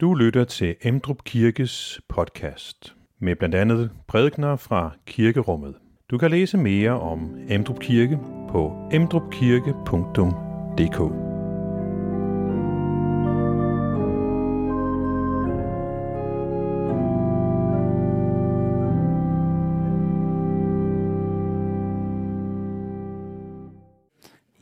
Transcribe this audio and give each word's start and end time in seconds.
Du 0.00 0.14
lytter 0.14 0.44
til 0.44 0.76
Emdrup 0.82 1.24
Kirkes 1.24 2.00
podcast 2.08 2.94
med 3.18 3.36
blandt 3.36 3.54
andet 3.54 3.90
prædikner 4.08 4.56
fra 4.56 4.90
kirkerummet. 5.06 5.74
Du 6.10 6.18
kan 6.18 6.30
læse 6.30 6.58
mere 6.58 7.00
om 7.00 7.36
Emdrup 7.48 7.80
Kirke 7.80 8.18
på 8.50 8.88
emdrupkirke.dk. 8.92 11.00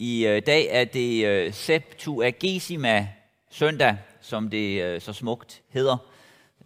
Øh, 0.01 0.09
I 0.37 0.41
dag 0.41 0.69
er 0.71 0.85
det 0.85 1.27
øh, 1.27 1.53
Septuagesima 1.53 3.09
søndag, 3.51 3.97
som 4.25 4.51
det 4.51 4.83
øh, 4.83 5.01
så 5.01 5.13
smukt 5.13 5.63
hedder. 5.69 5.97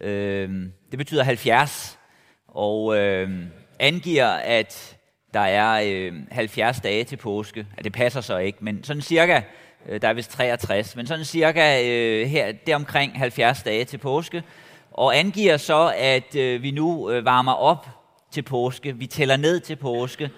Øh, 0.01 0.49
det 0.91 0.97
betyder 0.97 1.23
70, 1.23 1.99
og 2.47 2.97
øh, 2.97 3.45
angiver, 3.79 4.27
at 4.27 4.97
der 5.33 5.39
er 5.39 5.81
øh, 5.85 6.13
70 6.31 6.79
dage 6.79 7.03
til 7.03 7.17
påske. 7.17 7.67
Ja, 7.77 7.81
det 7.81 7.93
passer 7.93 8.21
så 8.21 8.37
ikke, 8.37 8.57
men 8.61 8.83
sådan 8.83 9.01
cirka, 9.01 9.41
øh, 9.89 10.01
der 10.01 10.07
er 10.07 10.13
vist 10.13 10.31
63, 10.31 10.95
men 10.95 11.07
sådan 11.07 11.25
cirka 11.25 11.83
øh, 11.85 12.27
her, 12.27 12.51
deromkring 12.51 13.19
70 13.19 13.63
dage 13.63 13.85
til 13.85 13.97
påske. 13.97 14.43
Og 14.91 15.17
angiver 15.17 15.57
så, 15.57 15.93
at 15.97 16.35
øh, 16.35 16.63
vi 16.63 16.71
nu 16.71 17.11
øh, 17.11 17.25
varmer 17.25 17.53
op 17.53 17.87
til 18.31 18.41
påske. 18.41 18.95
Vi 18.97 19.07
tæller 19.07 19.37
ned 19.37 19.59
til 19.59 19.75
påske. 19.75 20.29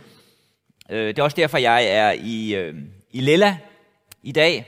Øh, 0.90 1.08
det 1.08 1.20
er 1.20 1.24
også 1.24 1.38
derfor, 1.38 1.58
jeg 1.58 1.86
er 1.86 2.12
i, 2.12 2.56
øh, 2.56 2.76
i 3.12 3.22
Lilla 3.22 3.58
i 4.24 4.32
dag, 4.32 4.66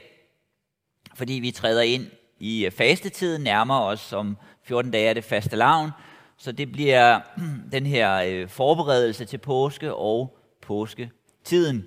fordi 1.14 1.32
vi 1.32 1.50
træder 1.50 1.82
ind 1.82 2.06
i 2.38 2.66
øh, 2.66 2.72
fastetiden, 2.72 3.42
nærmer 3.42 3.80
os 3.80 4.12
om 4.12 4.36
14 4.64 4.90
dage 4.90 5.08
er 5.08 5.14
det 5.14 5.24
faste 5.24 5.56
lavn, 5.56 5.90
så 6.38 6.52
det 6.52 6.72
bliver 6.72 7.20
den 7.72 7.86
her 7.86 8.14
øh, 8.16 8.48
forberedelse 8.48 9.24
til 9.24 9.38
påske 9.38 9.94
og 9.94 10.38
påsketiden. 10.62 11.86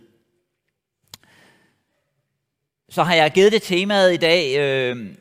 Så 2.90 3.04
har 3.04 3.16
jeg 3.16 3.32
givet 3.32 3.52
det 3.52 3.62
temaet 3.62 4.14
i 4.14 4.18
dag, 4.18 4.58
øh, 4.60 5.16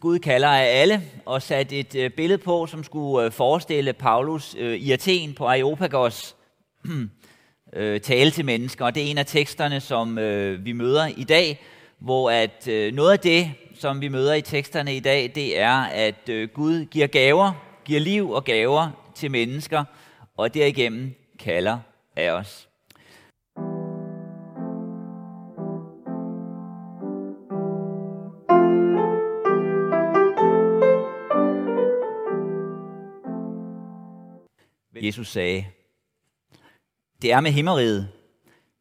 Gud 0.00 0.18
kalder 0.18 0.48
af 0.48 0.80
alle, 0.80 1.02
og 1.24 1.42
sat 1.42 1.72
et 1.72 1.94
øh, 1.94 2.10
billede 2.10 2.38
på, 2.38 2.66
som 2.66 2.84
skulle 2.84 3.30
forestille 3.30 3.92
Paulus 3.92 4.56
øh, 4.58 4.74
i 4.74 4.92
Athen 4.92 5.34
på 5.34 5.46
Areopagos 5.46 6.36
øh, 7.76 8.00
tale 8.00 8.30
til 8.30 8.44
mennesker. 8.44 8.84
Og 8.84 8.94
det 8.94 9.02
er 9.02 9.10
en 9.10 9.18
af 9.18 9.26
teksterne, 9.26 9.80
som 9.80 10.18
øh, 10.18 10.64
vi 10.64 10.72
møder 10.72 11.06
i 11.16 11.24
dag, 11.24 11.62
hvor 11.98 12.30
at 12.30 12.68
øh, 12.68 12.94
noget 12.94 13.12
af 13.12 13.18
det, 13.18 13.52
som 13.78 14.00
vi 14.00 14.08
møder 14.08 14.34
i 14.34 14.42
teksterne 14.42 14.96
i 14.96 15.00
dag, 15.00 15.32
det 15.34 15.58
er, 15.58 15.76
at 15.82 16.28
øh, 16.28 16.48
Gud 16.48 16.84
giver 16.84 17.06
gaver, 17.06 17.52
giver 17.84 18.00
liv 18.00 18.30
og 18.30 18.44
gaver 18.44 19.10
til 19.14 19.30
mennesker, 19.30 19.84
og 20.36 20.54
derigennem 20.54 21.14
kalder 21.38 21.78
af 22.16 22.30
os. 22.30 22.68
Jesus 35.02 35.28
sagde, 35.28 35.66
det 37.22 37.32
er 37.32 37.40
med 37.40 37.50
himmeriget, 37.50 38.08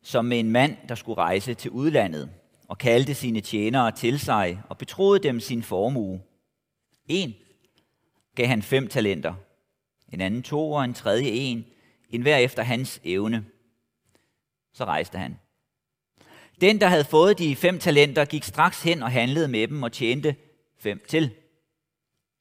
som 0.04 0.26
med 0.26 0.40
en 0.40 0.52
mand, 0.52 0.78
der 0.90 0.96
skulle 0.96 1.18
rejse 1.18 1.54
til 1.54 1.72
udlandet, 1.72 2.30
og 2.68 2.78
kaldte 2.78 3.14
sine 3.14 3.42
tjenere 3.42 3.92
til 3.92 4.20
sig 4.20 4.62
og 4.70 4.78
betroede 4.78 5.20
dem 5.20 5.40
sin 5.40 5.64
formue. 5.64 6.22
En 7.08 7.34
gav 8.36 8.48
han 8.48 8.62
fem 8.62 8.88
talenter, 8.88 9.34
en 10.14 10.22
anden 10.22 10.44
to 10.44 10.72
og 10.72 10.84
en 10.84 10.94
tredje 10.94 11.28
en, 11.28 11.66
en 12.10 12.22
hver 12.22 12.38
efter 12.38 12.64
hans 12.64 13.02
evne. 13.04 13.46
Så 14.74 14.86
rejste 14.86 15.18
han. 15.18 15.40
Den, 16.62 16.82
der 16.82 16.88
havde 16.88 17.06
fået 17.06 17.40
de 17.40 17.56
fem 17.56 17.80
talenter, 17.80 18.26
gik 18.26 18.44
straks 18.44 18.84
hen 18.84 19.04
og 19.04 19.12
handlede 19.12 19.48
med 19.48 19.68
dem 19.68 19.84
og 19.84 19.92
tjente 19.92 20.36
fem 20.78 21.06
til. 21.08 21.32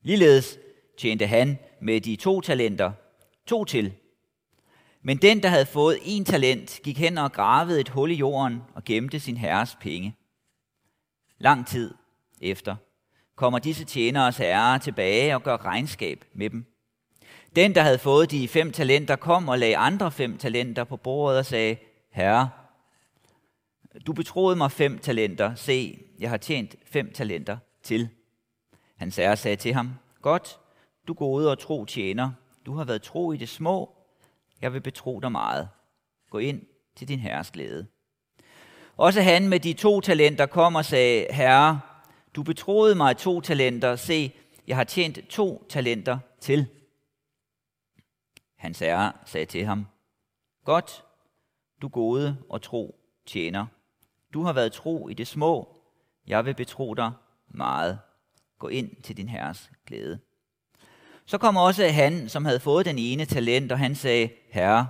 Ligeledes 0.02 0.58
tjente 0.98 1.26
han 1.26 1.58
med 1.80 2.00
de 2.00 2.16
to 2.16 2.40
talenter 2.40 2.92
to 3.46 3.64
til. 3.64 3.92
Men 5.06 5.16
den, 5.16 5.42
der 5.42 5.48
havde 5.48 5.66
fået 5.66 5.98
en 6.02 6.24
talent, 6.24 6.80
gik 6.82 6.98
hen 6.98 7.18
og 7.18 7.32
gravede 7.32 7.80
et 7.80 7.88
hul 7.88 8.10
i 8.10 8.14
jorden 8.14 8.62
og 8.74 8.84
gemte 8.84 9.20
sin 9.20 9.36
herres 9.36 9.76
penge. 9.80 10.16
Lang 11.38 11.66
tid 11.66 11.94
efter 12.40 12.76
kommer 13.36 13.58
disse 13.58 13.84
tjeneres 13.84 14.36
herre 14.36 14.78
tilbage 14.78 15.34
og 15.34 15.42
gør 15.42 15.64
regnskab 15.64 16.24
med 16.34 16.50
dem. 16.50 16.64
Den, 17.56 17.74
der 17.74 17.82
havde 17.82 17.98
fået 17.98 18.30
de 18.30 18.48
fem 18.48 18.72
talenter, 18.72 19.16
kom 19.16 19.48
og 19.48 19.58
lagde 19.58 19.76
andre 19.76 20.10
fem 20.10 20.38
talenter 20.38 20.84
på 20.84 20.96
bordet 20.96 21.38
og 21.38 21.46
sagde, 21.46 21.76
Herre, 22.10 22.50
du 24.06 24.12
betroede 24.12 24.56
mig 24.56 24.72
fem 24.72 24.98
talenter. 24.98 25.54
Se, 25.54 25.98
jeg 26.18 26.30
har 26.30 26.36
tjent 26.36 26.76
fem 26.84 27.12
talenter 27.12 27.56
til. 27.82 28.08
Hans 28.96 29.16
herre 29.16 29.36
sagde 29.36 29.56
til 29.56 29.74
ham, 29.74 29.90
Godt, 30.22 30.58
du 31.08 31.14
gode 31.14 31.50
og 31.50 31.58
tro 31.58 31.84
tjener. 31.84 32.30
Du 32.66 32.74
har 32.74 32.84
været 32.84 33.02
tro 33.02 33.32
i 33.32 33.36
det 33.36 33.48
små, 33.48 34.03
jeg 34.60 34.72
vil 34.72 34.80
betro 34.80 35.20
dig 35.20 35.32
meget. 35.32 35.68
Gå 36.30 36.38
ind 36.38 36.62
til 36.96 37.08
din 37.08 37.18
herres 37.18 37.50
glæde. 37.50 37.86
Også 38.96 39.22
han 39.22 39.48
med 39.48 39.60
de 39.60 39.72
to 39.72 40.00
talenter 40.00 40.46
kom 40.46 40.74
og 40.74 40.84
sagde, 40.84 41.26
Herre, 41.30 41.80
du 42.36 42.42
betroede 42.42 42.94
mig 42.94 43.16
to 43.16 43.40
talenter. 43.40 43.96
Se, 43.96 44.32
jeg 44.66 44.76
har 44.76 44.84
tjent 44.84 45.28
to 45.28 45.66
talenter 45.68 46.18
til. 46.40 46.66
Hans 48.56 48.78
herre 48.78 49.12
sagde 49.26 49.46
til 49.46 49.64
ham, 49.64 49.86
Godt, 50.64 51.04
du 51.82 51.88
gode 51.88 52.36
og 52.48 52.62
tro 52.62 53.00
tjener. 53.26 53.66
Du 54.34 54.42
har 54.42 54.52
været 54.52 54.72
tro 54.72 55.08
i 55.08 55.14
det 55.14 55.26
små. 55.26 55.80
Jeg 56.26 56.44
vil 56.44 56.54
betro 56.54 56.94
dig 56.94 57.12
meget. 57.48 57.98
Gå 58.58 58.68
ind 58.68 59.02
til 59.02 59.16
din 59.16 59.28
herres 59.28 59.70
glæde. 59.86 60.20
Så 61.26 61.38
kom 61.38 61.56
også 61.56 61.88
han, 61.88 62.28
som 62.28 62.44
havde 62.44 62.60
fået 62.60 62.86
den 62.86 62.98
ene 62.98 63.24
talent, 63.24 63.72
og 63.72 63.78
han 63.78 63.94
sagde, 63.94 64.28
Herre, 64.50 64.88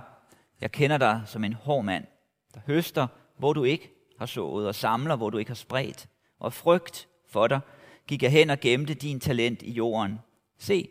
jeg 0.61 0.71
kender 0.71 0.97
dig 0.97 1.21
som 1.25 1.43
en 1.43 1.53
hård 1.53 1.85
mand, 1.85 2.05
der 2.53 2.59
høster, 2.67 3.07
hvor 3.37 3.53
du 3.53 3.63
ikke 3.63 3.91
har 4.19 4.25
sået, 4.25 4.67
og 4.67 4.75
samler, 4.75 5.15
hvor 5.15 5.29
du 5.29 5.37
ikke 5.37 5.49
har 5.49 5.55
spredt. 5.55 6.07
Og 6.39 6.53
frygt 6.53 7.07
for 7.29 7.47
dig 7.47 7.59
gik 8.07 8.23
jeg 8.23 8.31
hen 8.31 8.49
og 8.49 8.59
gemte 8.59 8.93
din 8.93 9.19
talent 9.19 9.61
i 9.61 9.71
jorden. 9.71 10.19
Se, 10.59 10.89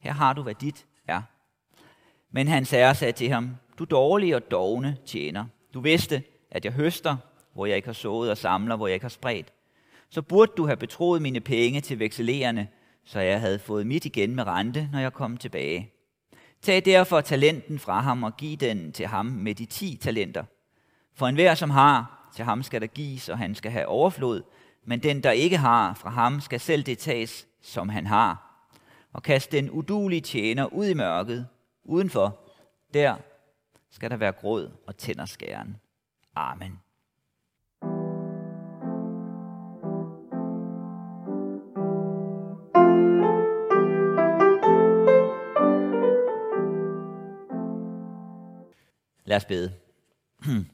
her 0.00 0.12
har 0.12 0.32
du, 0.32 0.42
hvad 0.42 0.54
dit 0.54 0.86
er. 1.08 1.22
Men 2.30 2.48
hans 2.48 2.70
herre 2.70 2.94
sagde 2.94 3.12
til 3.12 3.28
ham, 3.28 3.56
du 3.78 3.84
dårlige 3.84 4.36
og 4.36 4.50
dogne 4.50 4.96
tjener. 5.06 5.44
Du 5.74 5.80
vidste, 5.80 6.22
at 6.50 6.64
jeg 6.64 6.72
høster, 6.72 7.16
hvor 7.54 7.66
jeg 7.66 7.76
ikke 7.76 7.88
har 7.88 7.92
sået, 7.92 8.30
og 8.30 8.38
samler, 8.38 8.76
hvor 8.76 8.86
jeg 8.86 8.94
ikke 8.94 9.04
har 9.04 9.08
spredt. 9.08 9.52
Så 10.10 10.22
burde 10.22 10.52
du 10.56 10.66
have 10.66 10.76
betroet 10.76 11.22
mine 11.22 11.40
penge 11.40 11.80
til 11.80 11.98
vekselerende, 11.98 12.66
så 13.04 13.20
jeg 13.20 13.40
havde 13.40 13.58
fået 13.58 13.86
mit 13.86 14.04
igen 14.04 14.34
med 14.34 14.46
rente, 14.46 14.88
når 14.92 14.98
jeg 14.98 15.12
kom 15.12 15.36
tilbage. 15.36 15.90
Tag 16.62 16.84
derfor 16.84 17.20
talenten 17.20 17.78
fra 17.78 18.00
ham 18.00 18.22
og 18.22 18.36
giv 18.36 18.56
den 18.56 18.92
til 18.92 19.06
ham 19.06 19.26
med 19.26 19.54
de 19.54 19.66
ti 19.66 19.96
talenter. 19.96 20.44
For 21.14 21.26
enhver, 21.26 21.54
som 21.54 21.70
har, 21.70 22.28
til 22.36 22.44
ham 22.44 22.62
skal 22.62 22.80
der 22.80 22.86
gives, 22.86 23.28
og 23.28 23.38
han 23.38 23.54
skal 23.54 23.70
have 23.70 23.86
overflod, 23.86 24.42
men 24.84 25.02
den, 25.02 25.22
der 25.22 25.30
ikke 25.30 25.56
har, 25.56 25.94
fra 25.94 26.10
ham 26.10 26.40
skal 26.40 26.60
selv 26.60 26.82
det 26.82 26.98
tages, 26.98 27.46
som 27.62 27.88
han 27.88 28.06
har. 28.06 28.48
Og 29.12 29.22
kast 29.22 29.52
den 29.52 29.70
udulige 29.70 30.20
tjener 30.20 30.66
ud 30.66 30.86
i 30.86 30.94
mørket, 30.94 31.46
udenfor. 31.84 32.38
Der 32.94 33.16
skal 33.90 34.10
der 34.10 34.16
være 34.16 34.32
gråd 34.32 34.70
og 34.86 34.96
tænderskæren. 34.96 35.76
Amen. 36.34 36.78
Lad 49.32 49.36
os 49.36 49.44
bede. 49.44 49.72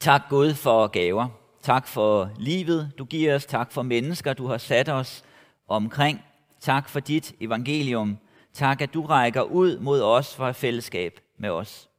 tak 0.00 0.22
Gud 0.28 0.54
for 0.54 0.86
gaver. 0.86 1.28
Tak 1.62 1.86
for 1.86 2.30
livet, 2.38 2.92
du 2.98 3.04
giver 3.04 3.34
os. 3.34 3.46
Tak 3.46 3.72
for 3.72 3.82
mennesker, 3.82 4.32
du 4.32 4.46
har 4.46 4.58
sat 4.58 4.88
os 4.88 5.24
omkring. 5.68 6.24
Tak 6.60 6.88
for 6.88 7.00
dit 7.00 7.34
evangelium. 7.40 8.18
Tak, 8.52 8.80
at 8.80 8.94
du 8.94 9.02
rækker 9.02 9.42
ud 9.42 9.78
mod 9.78 10.02
os 10.02 10.34
for 10.34 10.48
et 10.48 10.56
fællesskab 10.56 11.20
med 11.38 11.50
os. 11.50 11.90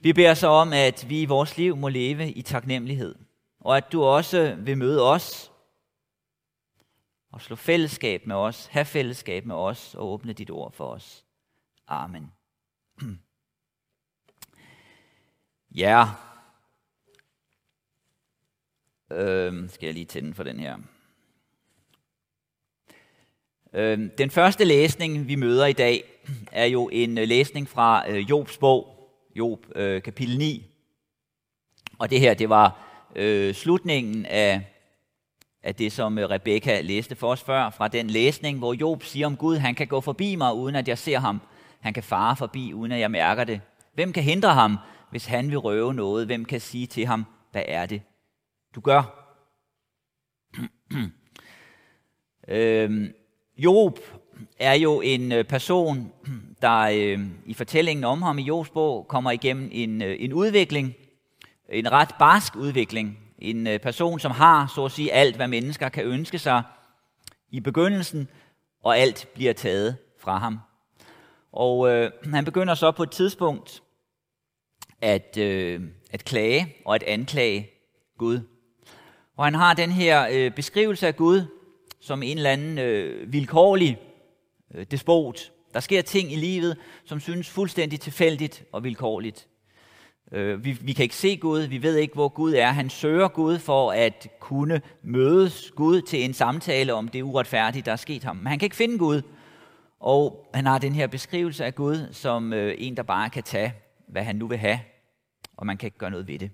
Vi 0.00 0.12
beder 0.12 0.34
så 0.34 0.46
om, 0.46 0.72
at 0.72 1.06
vi 1.08 1.22
i 1.22 1.26
vores 1.26 1.56
liv 1.56 1.76
må 1.76 1.88
leve 1.88 2.30
i 2.30 2.42
taknemmelighed, 2.42 3.14
og 3.60 3.76
at 3.76 3.92
du 3.92 4.02
også 4.02 4.56
vil 4.58 4.78
møde 4.78 5.02
os 5.02 5.52
og 7.32 7.40
slå 7.40 7.56
fællesskab 7.56 8.26
med 8.26 8.36
os, 8.36 8.66
have 8.66 8.84
fællesskab 8.84 9.46
med 9.46 9.54
os 9.54 9.94
og 9.94 10.12
åbne 10.12 10.32
dit 10.32 10.50
ord 10.50 10.72
for 10.72 10.86
os. 10.86 11.24
Amen. 11.86 12.32
Ja. 15.74 16.04
Øh, 19.12 19.70
skal 19.70 19.86
jeg 19.86 19.94
lige 19.94 20.04
tænde 20.04 20.34
for 20.34 20.42
den 20.42 20.60
her. 20.60 20.78
Øhm, 23.72 24.10
den 24.18 24.30
første 24.30 24.64
læsning, 24.64 25.28
vi 25.28 25.34
møder 25.34 25.66
i 25.66 25.72
dag, 25.72 26.04
er 26.52 26.64
jo 26.64 26.88
en 26.92 27.18
øh, 27.18 27.28
læsning 27.28 27.68
fra 27.68 28.10
øh, 28.10 28.30
Jobs 28.30 28.58
bog, 28.58 28.96
Job 29.36 29.66
øh, 29.76 30.02
kapitel 30.02 30.38
9. 30.38 30.66
Og 31.98 32.10
det 32.10 32.20
her, 32.20 32.34
det 32.34 32.48
var 32.48 32.78
øh, 33.16 33.54
slutningen 33.54 34.26
af, 34.26 34.62
af 35.62 35.74
det, 35.74 35.92
som 35.92 36.18
øh, 36.18 36.30
Rebekka 36.30 36.80
læste 36.80 37.16
for 37.16 37.28
os 37.28 37.42
før, 37.42 37.70
fra 37.70 37.88
den 37.88 38.10
læsning, 38.10 38.58
hvor 38.58 38.74
Job 38.74 39.02
siger 39.02 39.26
om 39.26 39.36
Gud, 39.36 39.56
han 39.56 39.74
kan 39.74 39.86
gå 39.86 40.00
forbi 40.00 40.34
mig, 40.34 40.54
uden 40.54 40.76
at 40.76 40.88
jeg 40.88 40.98
ser 40.98 41.18
ham. 41.18 41.40
Han 41.80 41.94
kan 41.94 42.02
fare 42.02 42.36
forbi, 42.36 42.72
uden 42.72 42.92
at 42.92 43.00
jeg 43.00 43.10
mærker 43.10 43.44
det. 43.44 43.60
Hvem 43.94 44.12
kan 44.12 44.22
hindre 44.22 44.54
ham, 44.54 44.76
hvis 45.10 45.26
han 45.26 45.50
vil 45.50 45.58
røve 45.58 45.94
noget? 45.94 46.26
Hvem 46.26 46.44
kan 46.44 46.60
sige 46.60 46.86
til 46.86 47.06
ham, 47.06 47.26
hvad 47.52 47.62
er 47.68 47.86
det, 47.86 48.02
du 48.74 48.80
gør? 48.80 49.02
øhm, 52.48 53.12
Job 53.58 53.98
er 54.58 54.74
jo 54.74 55.00
en 55.00 55.32
øh, 55.32 55.44
person, 55.44 56.12
der 56.62 56.78
øh, 56.78 57.18
i 57.46 57.54
fortællingen 57.54 58.04
om 58.04 58.22
ham 58.22 58.38
i 58.38 58.42
Jobs 58.42 58.70
bog 58.70 59.06
kommer 59.08 59.30
igennem 59.30 59.68
en, 59.72 60.02
øh, 60.02 60.16
en 60.18 60.32
udvikling, 60.32 60.94
en 61.68 61.92
ret 61.92 62.10
barsk 62.18 62.56
udvikling. 62.56 63.18
En 63.38 63.66
øh, 63.66 63.80
person, 63.80 64.20
som 64.20 64.32
har, 64.32 64.72
så 64.74 64.84
at 64.84 64.92
sige, 64.92 65.12
alt, 65.12 65.36
hvad 65.36 65.48
mennesker 65.48 65.88
kan 65.88 66.04
ønske 66.04 66.38
sig 66.38 66.62
i 67.50 67.60
begyndelsen, 67.60 68.28
og 68.82 68.98
alt 68.98 69.28
bliver 69.34 69.52
taget 69.52 69.96
fra 70.20 70.38
ham. 70.38 70.58
Og 71.52 71.88
øh, 71.90 72.10
han 72.24 72.44
begynder 72.44 72.74
så 72.74 72.90
på 72.90 73.02
et 73.02 73.10
tidspunkt 73.10 73.82
at, 75.00 75.36
øh, 75.36 75.80
at 76.10 76.24
klage 76.24 76.76
og 76.84 76.94
at 76.94 77.02
anklage 77.02 77.70
Gud. 78.18 78.40
Og 79.36 79.44
han 79.44 79.54
har 79.54 79.74
den 79.74 79.90
her 79.90 80.28
øh, 80.32 80.50
beskrivelse 80.50 81.06
af 81.06 81.16
Gud 81.16 81.42
som 82.00 82.22
en 82.22 82.36
eller 82.36 82.50
anden 82.50 82.78
øh, 82.78 83.32
vilkårlig 83.32 83.98
øh, 84.74 84.86
despot. 84.90 85.52
Der 85.74 85.80
sker 85.80 86.02
ting 86.02 86.32
i 86.32 86.36
livet, 86.36 86.76
som 87.04 87.20
synes 87.20 87.48
fuldstændig 87.48 88.00
tilfældigt 88.00 88.64
og 88.72 88.84
vilkårligt. 88.84 89.46
Øh, 90.32 90.64
vi, 90.64 90.72
vi 90.80 90.92
kan 90.92 91.02
ikke 91.02 91.16
se 91.16 91.36
Gud, 91.36 91.60
vi 91.60 91.82
ved 91.82 91.96
ikke, 91.96 92.14
hvor 92.14 92.28
Gud 92.28 92.54
er. 92.54 92.66
Han 92.66 92.90
søger 92.90 93.28
Gud 93.28 93.58
for 93.58 93.92
at 93.92 94.28
kunne 94.40 94.80
mødes 95.02 95.72
Gud 95.76 96.02
til 96.02 96.24
en 96.24 96.34
samtale 96.34 96.94
om 96.94 97.08
det 97.08 97.22
uretfærdige, 97.22 97.82
der 97.82 97.92
er 97.92 97.96
sket 97.96 98.24
ham. 98.24 98.36
Men 98.36 98.46
han 98.46 98.58
kan 98.58 98.66
ikke 98.66 98.76
finde 98.76 98.98
Gud, 98.98 99.22
og 100.00 100.50
han 100.54 100.66
har 100.66 100.78
den 100.78 100.94
her 100.94 101.06
beskrivelse 101.06 101.64
af 101.64 101.74
Gud 101.74 102.08
som 102.12 102.52
øh, 102.52 102.74
en, 102.78 102.96
der 102.96 103.02
bare 103.02 103.30
kan 103.30 103.42
tage, 103.42 103.72
hvad 104.10 104.22
han 104.22 104.36
nu 104.36 104.46
vil 104.46 104.58
have, 104.58 104.80
og 105.56 105.66
man 105.66 105.76
kan 105.76 105.86
ikke 105.86 105.98
gøre 105.98 106.10
noget 106.10 106.28
ved 106.28 106.38
det. 106.38 106.50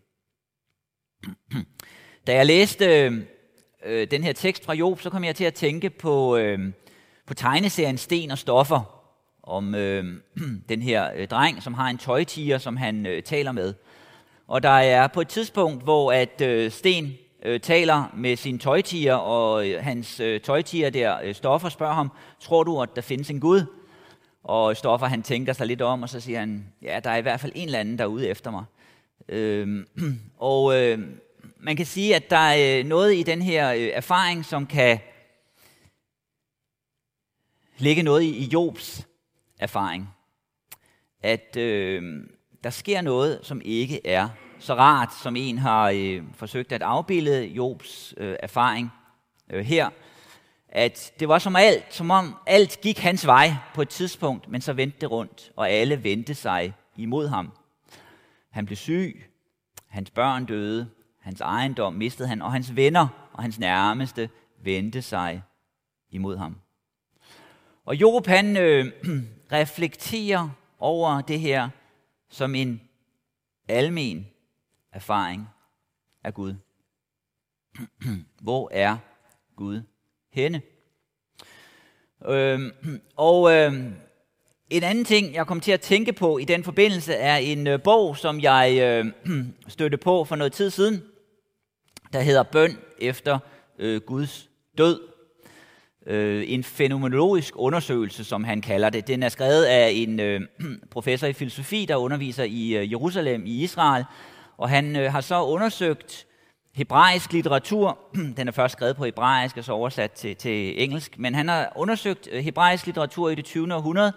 Da 2.26 2.34
jeg 2.34 2.46
læste 2.46 2.86
øh, 3.84 4.10
den 4.10 4.24
her 4.24 4.32
tekst 4.32 4.64
fra 4.64 4.74
Job, 4.74 5.00
så 5.00 5.10
kom 5.10 5.24
jeg 5.24 5.36
til 5.36 5.44
at 5.44 5.54
tænke 5.54 5.90
på, 5.90 6.36
øh, 6.36 6.72
på 7.26 7.34
tegneserien 7.34 7.98
Sten 7.98 8.30
og 8.30 8.38
Stoffer, 8.38 9.02
om 9.42 9.74
øh, 9.74 10.04
den 10.68 10.82
her 10.82 11.10
øh, 11.16 11.28
dreng, 11.28 11.62
som 11.62 11.74
har 11.74 11.88
en 11.88 11.98
tøjtiger, 11.98 12.58
som 12.58 12.76
han 12.76 13.06
øh, 13.06 13.22
taler 13.22 13.52
med. 13.52 13.74
Og 14.46 14.62
der 14.62 14.68
er 14.68 15.06
på 15.06 15.20
et 15.20 15.28
tidspunkt, 15.28 15.84
hvor 15.84 16.12
at 16.12 16.40
øh, 16.40 16.70
Sten 16.70 17.14
øh, 17.44 17.60
taler 17.60 18.04
med 18.16 18.36
sin 18.36 18.58
tøjtiger, 18.58 19.14
og 19.14 19.68
øh, 19.68 19.84
hans 19.84 20.20
øh, 20.20 20.40
tøjtiger 20.40 20.90
der, 20.90 21.20
øh, 21.24 21.34
Stoffer, 21.34 21.68
spørger 21.68 21.94
ham, 21.94 22.12
tror 22.40 22.62
du, 22.62 22.82
at 22.82 22.96
der 22.96 23.02
findes 23.02 23.30
en 23.30 23.40
Gud? 23.40 23.62
Og 24.46 24.76
Stoffer, 24.76 25.06
han 25.06 25.22
tænker 25.22 25.52
sig 25.52 25.66
lidt 25.66 25.82
om, 25.82 26.02
og 26.02 26.08
så 26.08 26.20
siger 26.20 26.40
han, 26.40 26.72
ja, 26.82 27.00
der 27.04 27.10
er 27.10 27.16
i 27.16 27.20
hvert 27.20 27.40
fald 27.40 27.52
en 27.54 27.69
eller 27.69 27.78
anden, 27.78 27.98
der 27.98 28.04
er 28.04 28.08
ude 28.08 28.28
efter 28.28 28.50
mig. 28.50 28.64
Øh, 29.28 29.87
og 30.38 30.82
øh, 30.82 30.98
man 31.56 31.76
kan 31.76 31.87
sige, 31.87 32.16
at 32.16 32.31
der 32.31 32.37
er 32.37 32.78
øh, 32.78 32.84
noget 32.84 33.14
i 33.14 33.22
den 33.22 33.43
her 33.43 33.72
øh, 33.72 33.90
erfaring, 33.93 34.44
som 34.44 34.66
kan 34.66 34.98
ligge 37.78 38.02
noget 38.02 38.22
i, 38.22 38.37
i 38.37 38.44
Jobs 38.44 39.06
erfaring. 39.58 40.08
At 41.22 41.56
øh, 41.56 42.02
der 42.64 42.70
sker 42.70 43.00
noget, 43.00 43.40
som 43.42 43.60
ikke 43.64 44.06
er 44.06 44.28
så 44.58 44.75
rart, 44.75 45.14
som 45.22 45.37
en 45.37 45.58
har 45.58 45.90
øh, 45.94 46.22
forsøgt 46.34 46.72
at 46.72 46.82
afbilde 46.82 47.46
Jobs 47.46 48.14
øh, 48.16 48.37
erfaring 48.40 48.92
øh, 49.50 49.64
her. 49.64 49.90
At 50.68 51.12
det 51.20 51.28
var 51.28 51.38
som, 51.38 51.56
alt, 51.56 51.94
som 51.94 52.10
om 52.10 52.34
alt 52.46 52.80
gik 52.80 52.98
hans 52.98 53.26
vej 53.26 53.54
på 53.74 53.82
et 53.82 53.88
tidspunkt, 53.88 54.48
men 54.48 54.60
så 54.60 54.72
vendte 54.72 55.00
det 55.00 55.10
rundt, 55.10 55.52
og 55.56 55.70
alle 55.70 56.04
vendte 56.04 56.34
sig 56.34 56.74
imod 56.96 57.28
ham. 57.28 57.52
Han 58.50 58.66
blev 58.66 58.76
syg, 58.76 59.24
hans 59.88 60.10
børn 60.10 60.44
døde, 60.44 60.90
hans 61.20 61.40
ejendom 61.40 61.94
mistede 61.94 62.28
han, 62.28 62.42
og 62.42 62.52
hans 62.52 62.76
venner 62.76 63.28
og 63.32 63.42
hans 63.42 63.58
nærmeste 63.58 64.30
vendte 64.62 65.02
sig 65.02 65.42
imod 66.10 66.36
ham. 66.36 66.56
Og 67.84 67.96
Job 67.96 68.26
han 68.26 68.56
øh, 68.56 68.92
reflekterer 69.52 70.48
over 70.78 71.20
det 71.20 71.40
her 71.40 71.68
som 72.28 72.54
en 72.54 72.80
almen 73.68 74.26
erfaring 74.92 75.48
af 76.24 76.34
Gud. 76.34 76.54
Hvor 78.42 78.68
er 78.72 78.96
Gud 79.56 79.82
henne? 80.36 80.62
Øh, 82.28 82.60
og 83.16 83.52
øh, 83.52 83.72
en 84.70 84.82
anden 84.82 85.04
ting, 85.04 85.34
jeg 85.34 85.46
kom 85.46 85.60
til 85.60 85.72
at 85.72 85.80
tænke 85.80 86.12
på 86.12 86.38
i 86.38 86.44
den 86.44 86.64
forbindelse, 86.64 87.14
er 87.14 87.36
en 87.36 87.66
øh, 87.66 87.82
bog, 87.82 88.16
som 88.16 88.40
jeg 88.40 88.78
øh, 88.80 89.12
stødte 89.68 89.96
på 89.96 90.24
for 90.24 90.36
noget 90.36 90.52
tid 90.52 90.70
siden, 90.70 91.02
der 92.12 92.20
hedder 92.20 92.42
Bøn 92.42 92.78
efter 92.98 93.38
øh, 93.78 94.00
Guds 94.00 94.48
død. 94.78 95.00
Øh, 96.06 96.44
en 96.48 96.64
fænomenologisk 96.64 97.54
undersøgelse, 97.56 98.24
som 98.24 98.44
han 98.44 98.60
kalder 98.60 98.90
det. 98.90 99.06
Den 99.06 99.22
er 99.22 99.28
skrevet 99.28 99.64
af 99.64 99.90
en 99.94 100.20
øh, 100.20 100.40
professor 100.90 101.26
i 101.26 101.32
filosofi, 101.32 101.84
der 101.88 101.96
underviser 101.96 102.44
i 102.44 102.76
øh, 102.76 102.92
Jerusalem 102.92 103.46
i 103.46 103.62
Israel, 103.62 104.04
og 104.56 104.68
han 104.68 104.96
øh, 104.96 105.12
har 105.12 105.20
så 105.20 105.42
undersøgt 105.42 106.26
hebraisk 106.76 107.32
litteratur. 107.32 107.99
Den 108.37 108.49
er 108.49 108.52
først 108.52 108.73
skrevet 108.73 108.96
på 108.96 109.05
hebraisk 109.05 109.56
og 109.56 109.64
så 109.64 109.73
oversat 109.73 110.12
til, 110.12 110.37
til 110.37 110.82
engelsk, 110.82 111.19
men 111.19 111.34
han 111.34 111.49
har 111.49 111.73
undersøgt 111.76 112.28
øh, 112.32 112.44
hebraisk 112.44 112.87
litteratur 112.87 113.28
i 113.28 113.34
det 113.34 113.44
20. 113.44 113.75
århundrede, 113.75 114.12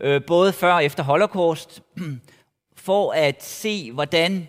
øh, 0.00 0.24
både 0.26 0.52
før 0.52 0.74
og 0.74 0.84
efter 0.84 1.02
holocaust, 1.02 1.82
for 2.86 3.12
at 3.12 3.44
se, 3.44 3.92
hvordan 3.92 4.48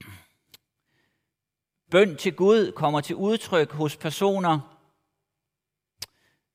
Bøn 1.90 2.16
til 2.16 2.34
Gud 2.34 2.72
kommer 2.72 3.00
til 3.00 3.16
udtryk 3.16 3.72
hos 3.72 3.96
personer, 3.96 4.78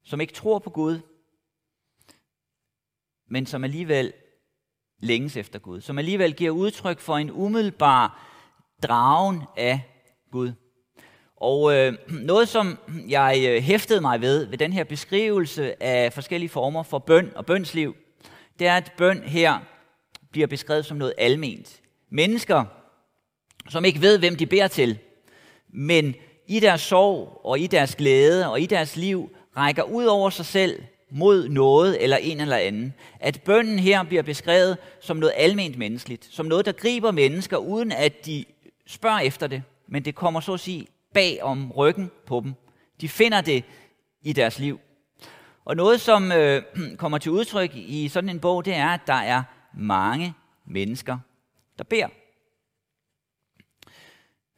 som 0.03 0.21
ikke 0.21 0.33
tror 0.33 0.59
på 0.59 0.69
Gud, 0.69 0.99
men 3.29 3.45
som 3.45 3.63
alligevel 3.63 4.13
længes 4.99 5.37
efter 5.37 5.59
Gud, 5.59 5.81
som 5.81 5.97
alligevel 5.97 6.33
giver 6.35 6.51
udtryk 6.51 6.99
for 6.99 7.17
en 7.17 7.31
umiddelbar 7.31 8.29
dragen 8.83 9.41
af 9.57 9.81
Gud. 10.31 10.51
Og 11.37 11.73
øh, 11.75 11.93
noget, 12.07 12.49
som 12.49 12.77
jeg 13.07 13.45
øh, 13.47 13.61
hæftede 13.61 14.01
mig 14.01 14.21
ved, 14.21 14.45
ved 14.45 14.57
den 14.57 14.73
her 14.73 14.83
beskrivelse 14.83 15.83
af 15.83 16.13
forskellige 16.13 16.49
former 16.49 16.83
for 16.83 16.99
bøn 16.99 17.31
og 17.35 17.45
bønsliv, 17.45 17.95
det 18.59 18.67
er, 18.67 18.77
at 18.77 18.91
bøn 18.97 19.23
her 19.23 19.59
bliver 20.31 20.47
beskrevet 20.47 20.85
som 20.85 20.97
noget 20.97 21.13
alment. 21.17 21.81
Mennesker, 22.11 22.65
som 23.69 23.85
ikke 23.85 24.01
ved, 24.01 24.19
hvem 24.19 24.35
de 24.35 24.45
beder 24.45 24.67
til, 24.67 24.99
men 25.73 26.15
i 26.47 26.59
deres 26.59 26.81
sorg 26.81 27.41
og 27.43 27.59
i 27.59 27.67
deres 27.67 27.95
glæde 27.95 28.49
og 28.49 28.61
i 28.61 28.65
deres 28.65 28.95
liv 28.95 29.29
rækker 29.57 29.83
ud 29.83 30.05
over 30.05 30.29
sig 30.29 30.45
selv 30.45 30.83
mod 31.11 31.49
noget 31.49 32.03
eller 32.03 32.17
en 32.17 32.39
eller 32.39 32.57
anden. 32.57 32.93
At 33.19 33.41
bønnen 33.45 33.79
her 33.79 34.03
bliver 34.03 34.23
beskrevet 34.23 34.77
som 35.01 35.17
noget 35.17 35.33
alment 35.37 35.77
menneskeligt, 35.77 36.27
som 36.31 36.45
noget, 36.45 36.65
der 36.65 36.71
griber 36.71 37.11
mennesker, 37.11 37.57
uden 37.57 37.91
at 37.91 38.25
de 38.25 38.45
spørger 38.87 39.19
efter 39.19 39.47
det, 39.47 39.63
men 39.87 40.05
det 40.05 40.15
kommer 40.15 40.39
så 40.39 40.53
at 40.53 40.59
sige 40.59 40.87
bag 41.13 41.43
om 41.43 41.71
ryggen 41.71 42.11
på 42.25 42.41
dem. 42.43 42.53
De 43.01 43.09
finder 43.09 43.41
det 43.41 43.63
i 44.21 44.33
deres 44.33 44.59
liv. 44.59 44.79
Og 45.65 45.75
noget, 45.75 46.01
som 46.01 46.31
øh, 46.31 46.63
kommer 46.97 47.17
til 47.17 47.31
udtryk 47.31 47.71
i 47.75 48.07
sådan 48.07 48.29
en 48.29 48.39
bog, 48.39 48.65
det 48.65 48.75
er, 48.75 48.87
at 48.87 49.01
der 49.07 49.13
er 49.13 49.43
mange 49.77 50.33
mennesker, 50.65 51.17
der 51.77 51.83
beder. 51.83 52.07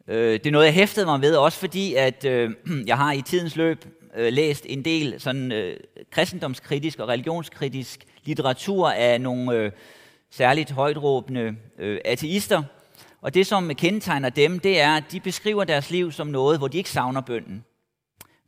Øh, 0.07 0.33
det 0.33 0.45
er 0.45 0.51
noget, 0.51 0.65
jeg 0.65 0.73
hæftede 0.73 1.05
mig 1.05 1.21
ved, 1.21 1.35
også 1.35 1.59
fordi, 1.59 1.93
at 1.93 2.25
øh, 2.25 2.51
jeg 2.87 2.97
har 2.97 3.11
i 3.11 3.21
tidens 3.21 3.55
løb 3.55 3.85
øh, 4.15 4.33
læst 4.33 4.65
en 4.69 4.85
del 4.85 5.19
sådan, 5.19 5.51
øh, 5.51 5.79
kristendomskritisk 6.11 6.99
og 6.99 7.07
religionskritisk 7.07 8.05
litteratur 8.23 8.89
af 8.89 9.21
nogle 9.21 9.57
øh, 9.57 9.71
særligt 10.31 10.71
højtråbende 10.71 11.55
øh, 11.79 11.99
ateister. 12.05 12.63
Og 13.25 13.33
det, 13.33 13.47
som 13.47 13.75
kendetegner 13.75 14.29
dem, 14.29 14.59
det 14.59 14.79
er, 14.79 14.95
at 14.95 15.03
de 15.11 15.19
beskriver 15.19 15.63
deres 15.63 15.91
liv 15.91 16.11
som 16.11 16.27
noget, 16.27 16.57
hvor 16.57 16.67
de 16.67 16.77
ikke 16.77 16.89
savner 16.89 17.21
bønden. 17.21 17.65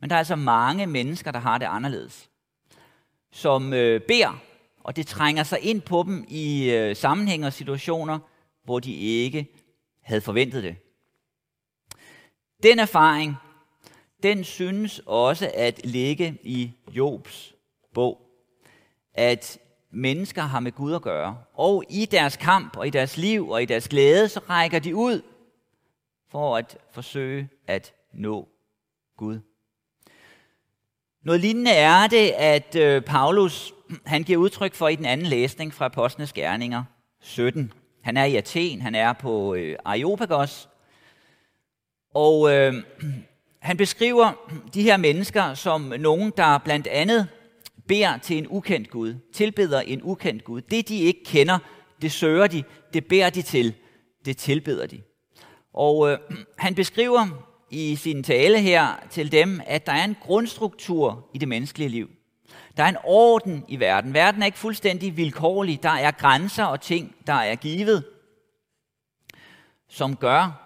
Men 0.00 0.10
der 0.10 0.16
er 0.16 0.18
altså 0.18 0.36
mange 0.36 0.86
mennesker, 0.86 1.30
der 1.30 1.38
har 1.38 1.58
det 1.58 1.66
anderledes. 1.66 2.30
Som 3.32 3.72
øh, 3.72 4.00
beder, 4.00 4.40
og 4.84 4.96
det 4.96 5.06
trænger 5.06 5.42
sig 5.42 5.60
ind 5.60 5.80
på 5.80 6.02
dem 6.02 6.24
i 6.28 6.70
øh, 6.70 6.96
sammenhæng 6.96 7.46
og 7.46 7.52
situationer, 7.52 8.18
hvor 8.64 8.78
de 8.78 8.94
ikke 8.94 9.46
havde 10.02 10.20
forventet 10.20 10.62
det. 10.62 10.76
Den 12.62 12.78
erfaring, 12.78 13.36
den 14.22 14.44
synes 14.44 15.00
også 15.06 15.50
at 15.54 15.80
ligge 15.86 16.38
i 16.42 16.72
Jobs 16.90 17.54
bog, 17.94 18.20
at 19.14 19.58
mennesker 19.90 20.42
har 20.42 20.60
med 20.60 20.72
Gud 20.72 20.94
at 20.94 21.02
gøre. 21.02 21.38
Og 21.54 21.84
i 21.90 22.04
deres 22.04 22.36
kamp 22.36 22.76
og 22.76 22.86
i 22.86 22.90
deres 22.90 23.16
liv 23.16 23.48
og 23.48 23.62
i 23.62 23.66
deres 23.66 23.88
glæde, 23.88 24.28
så 24.28 24.40
rækker 24.50 24.78
de 24.78 24.96
ud 24.96 25.22
for 26.30 26.56
at 26.56 26.78
forsøge 26.90 27.48
at 27.66 27.92
nå 28.12 28.48
Gud. 29.16 29.40
Noget 31.24 31.40
lignende 31.40 31.70
er 31.70 32.06
det, 32.06 32.30
at 32.30 32.76
øh, 32.76 33.02
Paulus 33.02 33.74
han 34.06 34.22
giver 34.22 34.38
udtryk 34.38 34.74
for 34.74 34.88
i 34.88 34.96
den 34.96 35.04
anden 35.04 35.26
læsning 35.26 35.74
fra 35.74 35.84
Apostlenes 35.84 36.32
Gerninger 36.32 36.84
17. 37.20 37.72
Han 38.02 38.16
er 38.16 38.24
i 38.24 38.36
Athen, 38.36 38.80
han 38.80 38.94
er 38.94 39.12
på 39.12 39.54
øh, 39.54 39.76
Areopagos, 39.84 40.68
og 42.14 42.54
øh, 42.54 42.74
han 43.58 43.76
beskriver 43.76 44.32
de 44.74 44.82
her 44.82 44.96
mennesker 44.96 45.54
som 45.54 45.80
nogen, 45.98 46.32
der 46.36 46.58
blandt 46.58 46.86
andet 46.86 47.28
beder 47.88 48.18
til 48.18 48.38
en 48.38 48.46
ukendt 48.48 48.90
Gud, 48.90 49.14
tilbeder 49.32 49.80
en 49.80 50.00
ukendt 50.02 50.44
Gud. 50.44 50.60
Det, 50.60 50.88
de 50.88 50.98
ikke 50.98 51.24
kender, 51.24 51.58
det 52.02 52.12
søger 52.12 52.46
de, 52.46 52.64
det 52.92 53.06
beder 53.06 53.30
de 53.30 53.42
til, 53.42 53.74
det 54.24 54.36
tilbeder 54.36 54.86
de. 54.86 55.02
Og 55.72 56.10
øh, 56.10 56.18
han 56.58 56.74
beskriver 56.74 57.26
i 57.70 57.96
sin 57.96 58.22
tale 58.22 58.60
her 58.60 59.06
til 59.10 59.32
dem, 59.32 59.60
at 59.66 59.86
der 59.86 59.92
er 59.92 60.04
en 60.04 60.16
grundstruktur 60.20 61.30
i 61.34 61.38
det 61.38 61.48
menneskelige 61.48 61.88
liv. 61.88 62.10
Der 62.76 62.84
er 62.84 62.88
en 62.88 62.96
orden 63.04 63.64
i 63.68 63.80
verden. 63.80 64.14
Verden 64.14 64.42
er 64.42 64.46
ikke 64.46 64.58
fuldstændig 64.58 65.16
vilkårlig. 65.16 65.82
Der 65.82 65.90
er 65.90 66.10
grænser 66.10 66.64
og 66.64 66.80
ting, 66.80 67.16
der 67.26 67.32
er 67.32 67.54
givet, 67.54 68.04
som 69.88 70.16
gør, 70.16 70.64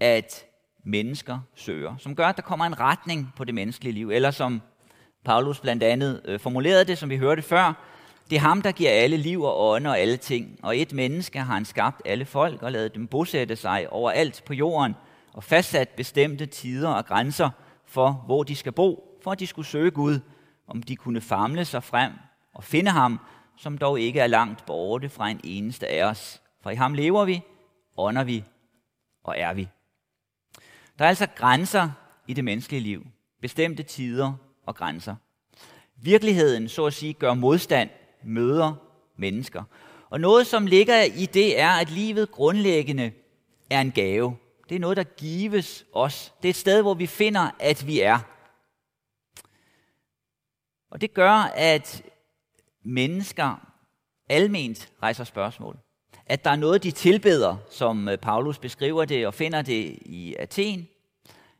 at 0.00 0.44
mennesker 0.84 1.38
søger. 1.54 1.96
Som 1.96 2.16
gør, 2.16 2.26
at 2.26 2.36
der 2.36 2.42
kommer 2.42 2.64
en 2.64 2.80
retning 2.80 3.32
på 3.36 3.44
det 3.44 3.54
menneskelige 3.54 3.94
liv. 3.94 4.10
Eller 4.10 4.30
som 4.30 4.62
Paulus 5.24 5.60
blandt 5.60 5.82
andet 5.82 6.20
øh, 6.24 6.40
formulerede 6.40 6.84
det, 6.84 6.98
som 6.98 7.10
vi 7.10 7.16
hørte 7.16 7.42
før, 7.42 7.72
det 8.30 8.36
er 8.36 8.40
ham, 8.40 8.62
der 8.62 8.72
giver 8.72 8.90
alle 8.90 9.16
liv 9.16 9.42
og 9.42 9.68
ånd 9.68 9.86
og 9.86 9.98
alle 9.98 10.16
ting. 10.16 10.58
Og 10.62 10.78
et 10.78 10.92
menneske 10.92 11.38
har 11.38 11.54
han 11.54 11.64
skabt 11.64 12.02
alle 12.04 12.24
folk 12.24 12.62
og 12.62 12.72
lavet 12.72 12.94
dem 12.94 13.06
bosætte 13.06 13.56
sig 13.56 13.92
overalt 13.92 14.42
på 14.46 14.54
jorden 14.54 14.94
og 15.32 15.44
fastsat 15.44 15.88
bestemte 15.88 16.46
tider 16.46 16.88
og 16.88 17.06
grænser 17.06 17.50
for, 17.86 18.22
hvor 18.26 18.42
de 18.42 18.56
skal 18.56 18.72
bo, 18.72 19.18
for 19.22 19.32
at 19.32 19.40
de 19.40 19.46
skulle 19.46 19.68
søge 19.68 19.90
Gud, 19.90 20.20
om 20.66 20.82
de 20.82 20.96
kunne 20.96 21.20
famle 21.20 21.64
sig 21.64 21.84
frem 21.84 22.12
og 22.54 22.64
finde 22.64 22.90
ham, 22.90 23.20
som 23.56 23.78
dog 23.78 24.00
ikke 24.00 24.20
er 24.20 24.26
langt 24.26 24.66
borte 24.66 25.08
fra 25.08 25.28
en 25.28 25.40
eneste 25.44 25.88
af 25.88 26.04
os. 26.04 26.42
For 26.62 26.70
i 26.70 26.74
ham 26.74 26.94
lever 26.94 27.24
vi, 27.24 27.42
ånder 27.96 28.24
vi 28.24 28.44
og 29.24 29.34
er 29.38 29.54
vi. 29.54 29.68
Der 30.98 31.04
er 31.04 31.08
altså 31.08 31.26
grænser 31.26 31.90
i 32.26 32.34
det 32.34 32.44
menneskelige 32.44 32.82
liv. 32.82 33.06
Bestemte 33.40 33.82
tider 33.82 34.32
og 34.66 34.74
grænser. 34.76 35.14
Virkeligheden, 35.96 36.68
så 36.68 36.86
at 36.86 36.94
sige, 36.94 37.12
gør 37.12 37.34
modstand, 37.34 37.90
møder 38.24 38.74
mennesker. 39.16 39.62
Og 40.10 40.20
noget, 40.20 40.46
som 40.46 40.66
ligger 40.66 41.02
i 41.02 41.26
det, 41.26 41.60
er, 41.60 41.70
at 41.70 41.90
livet 41.90 42.30
grundlæggende 42.30 43.12
er 43.70 43.80
en 43.80 43.92
gave. 43.92 44.36
Det 44.68 44.74
er 44.74 44.80
noget, 44.80 44.96
der 44.96 45.04
gives 45.04 45.86
os. 45.92 46.34
Det 46.42 46.48
er 46.48 46.50
et 46.50 46.56
sted, 46.56 46.82
hvor 46.82 46.94
vi 46.94 47.06
finder, 47.06 47.50
at 47.60 47.86
vi 47.86 48.00
er. 48.00 48.18
Og 50.90 51.00
det 51.00 51.14
gør, 51.14 51.52
at 51.54 52.02
mennesker 52.84 53.70
alment 54.28 54.92
rejser 55.02 55.24
spørgsmål. 55.24 55.78
At 56.26 56.44
der 56.44 56.50
er 56.50 56.56
noget, 56.56 56.82
de 56.82 56.90
tilbeder, 56.90 57.56
som 57.70 58.08
øh, 58.08 58.18
Paulus 58.18 58.58
beskriver 58.58 59.04
det 59.04 59.26
og 59.26 59.34
finder 59.34 59.62
det 59.62 59.98
i 60.00 60.34
Athen. 60.38 60.88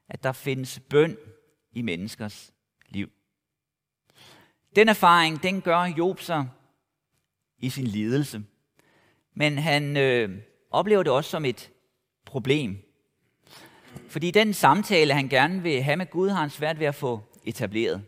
At 0.09 0.23
der 0.23 0.33
findes 0.33 0.81
bøn 0.91 1.17
i 1.73 1.83
menneskers 1.83 2.54
liv. 2.95 3.11
Den 4.77 4.89
erfaring, 4.89 5.43
den 5.43 5.61
gør 5.61 5.85
Job 5.85 6.21
sig 6.21 6.49
i 7.59 7.71
sin 7.71 7.87
lidelse. 7.87 8.43
Men 9.35 9.59
han 9.59 9.97
øh, 9.97 10.39
oplever 10.71 11.03
det 11.03 11.13
også 11.13 11.31
som 11.31 11.45
et 11.45 11.71
problem. 12.25 12.79
Fordi 14.09 14.31
den 14.31 14.55
samtale, 14.55 15.15
han 15.15 15.29
gerne 15.29 15.63
vil 15.63 15.83
have 15.83 15.97
med 15.97 16.11
Gud, 16.11 16.29
har 16.29 16.41
han 16.41 16.51
svært 16.51 16.79
ved 16.79 16.87
at 16.87 16.95
få 16.95 17.23
etableret. 17.45 18.05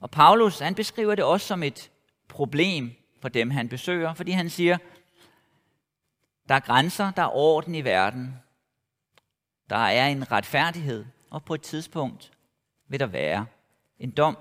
Og 0.00 0.10
Paulus, 0.10 0.58
han 0.58 0.74
beskriver 0.74 1.14
det 1.14 1.24
også 1.24 1.46
som 1.46 1.62
et 1.62 1.90
problem 2.28 2.92
for 3.20 3.28
dem, 3.28 3.50
han 3.50 3.68
besøger, 3.68 4.14
fordi 4.14 4.30
han 4.30 4.50
siger, 4.50 4.78
der 6.48 6.54
er 6.54 6.60
grænser, 6.60 7.10
der 7.10 7.22
er 7.22 7.36
orden 7.36 7.74
i 7.74 7.84
verden. 7.84 8.34
Der 9.70 9.76
er 9.76 10.08
en 10.08 10.32
retfærdighed, 10.32 11.04
og 11.30 11.44
på 11.44 11.54
et 11.54 11.62
tidspunkt 11.62 12.32
vil 12.88 13.00
der 13.00 13.06
være 13.06 13.46
en 13.98 14.10
dom. 14.10 14.38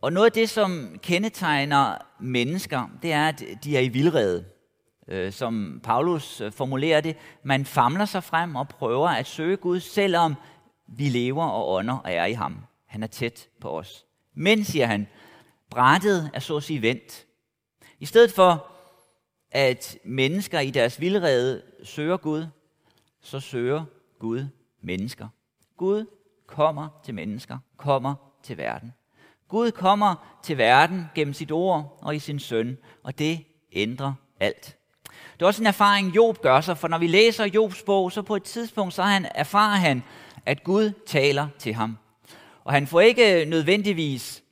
Og 0.00 0.12
noget 0.12 0.26
af 0.26 0.32
det, 0.32 0.50
som 0.50 0.98
kendetegner 1.02 1.96
mennesker, 2.20 2.90
det 3.02 3.12
er, 3.12 3.28
at 3.28 3.44
de 3.64 3.76
er 3.76 3.80
i 3.80 3.88
vildrede. 3.88 4.44
Øh, 5.08 5.32
som 5.32 5.80
Paulus 5.82 6.40
øh, 6.40 6.52
formulerer 6.52 7.00
det, 7.00 7.16
man 7.42 7.64
famler 7.64 8.04
sig 8.04 8.24
frem 8.24 8.56
og 8.56 8.68
prøver 8.68 9.08
at 9.08 9.26
søge 9.26 9.56
Gud, 9.56 9.80
selvom 9.80 10.34
vi 10.86 11.08
lever 11.08 11.44
og 11.44 11.72
ånder 11.72 11.98
og 11.98 12.12
er 12.12 12.24
i 12.24 12.32
ham. 12.32 12.64
Han 12.86 13.02
er 13.02 13.06
tæt 13.06 13.48
på 13.60 13.78
os. 13.78 14.06
Men, 14.34 14.64
siger 14.64 14.86
han, 14.86 15.06
brættet 15.70 16.30
er 16.34 16.40
så 16.40 16.56
at 16.56 16.62
sige 16.62 16.82
vendt. 16.82 17.26
I 17.98 18.06
stedet 18.06 18.32
for, 18.32 18.66
at 19.50 19.98
mennesker 20.04 20.60
i 20.60 20.70
deres 20.70 21.00
vildrede 21.00 21.62
søger 21.82 22.16
Gud, 22.16 22.46
så 23.20 23.40
søger 23.40 23.84
Gud 24.18 24.46
mennesker. 24.80 25.28
Gud 25.80 26.06
kommer 26.46 26.88
til 27.04 27.14
mennesker, 27.14 27.58
kommer 27.76 28.14
til 28.42 28.58
verden. 28.58 28.92
Gud 29.48 29.70
kommer 29.70 30.38
til 30.42 30.58
verden 30.58 31.06
gennem 31.14 31.34
sit 31.34 31.52
ord 31.52 31.98
og 32.02 32.16
i 32.16 32.18
sin 32.18 32.38
søn, 32.38 32.78
og 33.02 33.18
det 33.18 33.44
ændrer 33.72 34.14
alt. 34.40 34.76
Det 35.34 35.42
er 35.42 35.46
også 35.46 35.62
en 35.62 35.66
erfaring, 35.66 36.16
Job 36.16 36.42
gør 36.42 36.60
sig, 36.60 36.78
for 36.78 36.88
når 36.88 36.98
vi 36.98 37.06
læser 37.06 37.44
Jobs 37.44 37.82
bog, 37.82 38.12
så 38.12 38.22
på 38.22 38.36
et 38.36 38.42
tidspunkt, 38.42 38.94
så 38.94 39.02
han, 39.02 39.26
erfarer 39.34 39.76
han, 39.76 40.02
at 40.46 40.64
Gud 40.64 40.92
taler 41.06 41.48
til 41.58 41.74
ham. 41.74 41.98
Og 42.64 42.72
han 42.72 42.86
får 42.86 43.00
ikke 43.00 43.44
nødvendigvis 43.44 44.42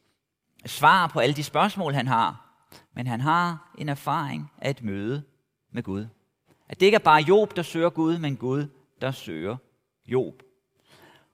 svar 0.67 1.07
på 1.07 1.19
alle 1.21 1.35
de 1.35 1.45
spørgsmål, 1.45 1.95
han 1.95 2.07
har, 2.07 2.59
men 2.95 3.07
han 3.07 3.21
har 3.21 3.73
en 3.79 3.89
erfaring 3.89 4.51
af 4.59 4.71
et 4.71 4.83
møde 4.83 5.23
med 5.73 5.83
Gud. 5.83 6.07
At 6.69 6.81
det 6.81 6.87
ikke 6.87 6.97
er 6.97 6.99
bare 7.05 7.23
Job, 7.23 7.57
der 7.57 7.63
søger 7.63 7.91
Gud, 7.91 8.19
men 8.19 8.37
Gud, 8.37 8.67
der 9.01 9.11
søger 9.11 9.57
Job. 10.07 10.43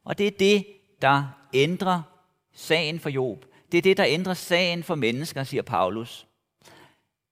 Og 0.05 0.19
det 0.19 0.27
er 0.27 0.31
det, 0.31 0.67
der 1.03 1.25
ændrer 1.53 2.03
sagen 2.53 3.01
for 3.01 3.09
Job. 3.09 3.47
Det 3.73 3.79
er 3.79 3.83
det, 3.83 3.97
der 3.97 4.07
ændrer 4.09 4.35
sagen 4.35 4.83
for 4.83 4.95
mennesker, 4.95 5.45
siger 5.45 5.63
Paulus. 5.63 6.27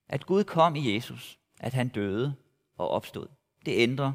At 0.09 0.27
Gud 0.27 0.45
kom 0.45 0.77
i 0.77 0.95
Jesus, 0.95 1.39
at 1.61 1.75
han 1.75 1.89
døde 1.89 2.35
og 2.79 2.89
opstod. 2.89 3.27
Det 3.67 3.73
ændrer 3.77 4.13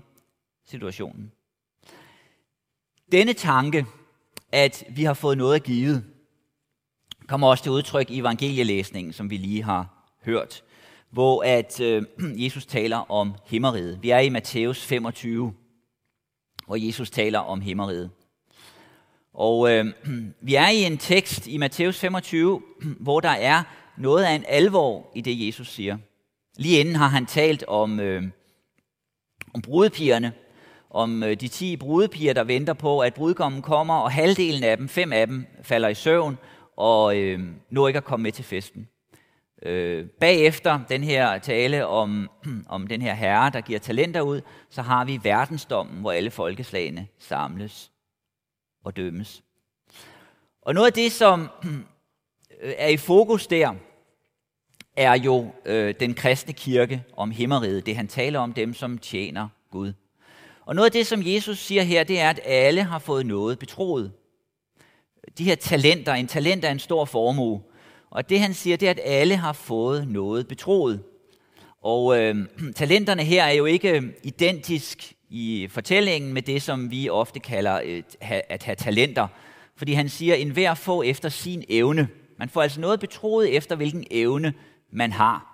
situationen. 0.66 1.32
Denne 3.12 3.34
tanke, 3.34 3.86
at 4.52 4.84
vi 4.90 5.04
har 5.04 5.14
fået 5.14 5.38
noget 5.38 5.56
at 5.56 5.64
give, 5.64 6.04
kommer 7.28 7.48
også 7.48 7.64
til 7.64 7.72
udtryk 7.72 8.10
i 8.10 8.20
evangelielæsningen, 8.20 9.14
som 9.14 9.30
vi 9.30 9.38
lige 9.38 9.64
har 9.64 10.14
hørt, 10.26 10.64
hvor 11.10 11.44
at 11.44 11.80
øh, 11.80 12.04
Jesus 12.44 12.66
taler 12.66 13.12
om 13.12 13.36
himmeriget. 13.46 14.04
Vi 14.04 14.10
er 14.10 14.20
i 14.20 14.30
Matthæus 14.30 14.86
25, 14.86 15.54
hvor 16.66 16.76
Jesus 16.76 17.10
taler 17.10 17.40
om 17.40 17.62
himmeriget. 17.62 18.12
Og 19.38 19.72
øh, 19.72 19.86
vi 20.48 20.56
er 20.56 20.70
i 20.70 20.84
en 20.84 20.98
tekst 20.98 21.48
i 21.48 21.58
Matthæus 21.58 22.00
25, 22.00 22.62
hvor 23.00 23.20
der 23.20 23.29
er 23.29 23.63
noget 23.98 24.24
af 24.24 24.32
en 24.32 24.44
alvor 24.48 25.12
i 25.15 25.22
det, 25.22 25.48
Jesus 25.48 25.67
siger. 25.67 25.98
Lige 26.58 26.79
inden 26.79 26.96
har 26.96 27.08
han 27.08 27.25
talt 27.25 27.63
om, 27.67 28.00
øh, 28.00 28.24
om 29.53 29.62
brudepigerne, 29.62 30.34
om 30.89 31.24
øh, 31.24 31.36
de 31.36 31.48
ti 31.48 31.77
brudepiger, 31.77 32.34
der 32.34 32.44
venter 32.44 32.74
på, 32.74 33.00
at 33.00 33.13
brudgommen 33.13 33.62
kommer, 33.62 33.94
og 33.94 34.12
halvdelen 34.12 34.63
af 34.63 34.77
dem, 34.77 34.89
fem 34.89 35.13
af 35.13 35.27
dem, 35.27 35.46
falder 35.63 35.88
i 35.88 35.94
søvn 35.94 36.38
og 36.77 37.17
øh, 37.17 37.39
når 37.70 37.88
ikke 37.88 37.98
at 37.98 38.03
komme 38.03 38.24
med 38.24 38.32
til 38.32 38.46
festen. 38.46 38.88
Øh, 39.63 40.06
bagefter 40.20 40.79
den 40.89 41.03
her 41.03 41.39
tale 41.39 41.88
om, 41.88 42.29
om 42.70 42.88
den 42.88 43.01
her 43.01 43.13
herre, 43.13 43.50
der 43.50 43.62
giver 43.62 43.79
talenter 43.79 44.22
ud, 44.22 44.41
så 44.70 44.82
har 44.82 45.06
vi 45.06 45.20
verdensdommen, 45.24 46.01
hvor 46.01 46.12
alle 46.12 46.32
folkeslagene 46.32 47.08
samles 47.20 47.91
og 48.88 48.96
dømmes. 48.96 49.44
Og 50.62 50.74
noget 50.74 50.88
af 50.88 50.94
det, 50.94 51.12
som 51.12 51.50
øh, 52.62 52.74
er 52.77 52.88
i 52.88 52.98
fokus 52.98 53.48
der, 53.48 53.74
er 54.96 55.13
jo 55.13 55.51
øh, 55.65 55.96
den 56.00 56.13
kristne 56.13 56.53
kirke 56.53 57.03
om 57.17 57.32
himmeriget, 57.32 57.86
det 57.86 57.96
han 57.96 58.08
taler 58.08 58.39
om 58.39 58.53
dem, 58.53 58.74
som 58.74 58.98
tjener 58.98 59.48
Gud. 59.72 59.94
Og 60.65 60.75
noget 60.75 60.86
af 60.86 60.91
det, 60.91 61.08
som 61.08 61.22
Jesus 61.25 61.60
siger 61.60 61.84
her, 61.84 62.03
det 62.03 62.20
er, 62.20 62.29
at 62.29 62.39
alle 62.46 62.84
har 62.84 63.00
fået 63.00 63.25
noget 63.25 63.60
betroet. 63.60 64.12
De 65.38 65.44
her 65.44 65.56
talenter, 65.56 66.13
en 66.13 66.27
talent 66.27 66.65
er 66.65 66.72
en 66.72 66.79
stor 66.79 67.06
formue. 67.06 67.62
Og 68.10 68.29
det 68.29 68.39
han 68.39 68.53
siger, 68.53 68.77
det 68.77 68.88
er, 68.88 68.91
at 68.91 69.00
alle 69.03 69.36
har 69.36 69.53
fået 69.53 70.08
noget 70.08 70.48
betroet. 70.48 71.03
Og 71.82 72.20
øh, 72.20 72.36
talenterne 72.75 73.24
her 73.24 73.44
er 73.44 73.51
jo 73.51 73.65
ikke 73.65 73.89
øh, 73.89 74.03
identisk 74.24 75.16
i 75.29 75.67
fortællingen 75.72 76.34
med 76.34 76.41
det, 76.41 76.62
som 76.62 76.91
vi 76.91 77.10
ofte 77.10 77.39
kalder 77.39 77.81
øh, 77.81 77.89
et, 77.89 78.15
at 78.22 78.63
have 78.63 78.75
talenter. 78.75 79.27
Fordi 79.75 79.93
han 79.93 80.10
siger, 80.10 80.34
at 80.34 80.41
enhver 80.41 80.74
får 80.74 81.03
efter 81.03 81.29
sin 81.29 81.63
evne. 81.69 82.07
Man 82.38 82.50
får 82.50 82.62
altså 82.62 82.81
noget 82.81 83.00
betroet 83.00 83.55
efter, 83.55 83.75
hvilken 83.75 84.05
evne 84.12 84.53
man 84.91 85.12
har. 85.12 85.53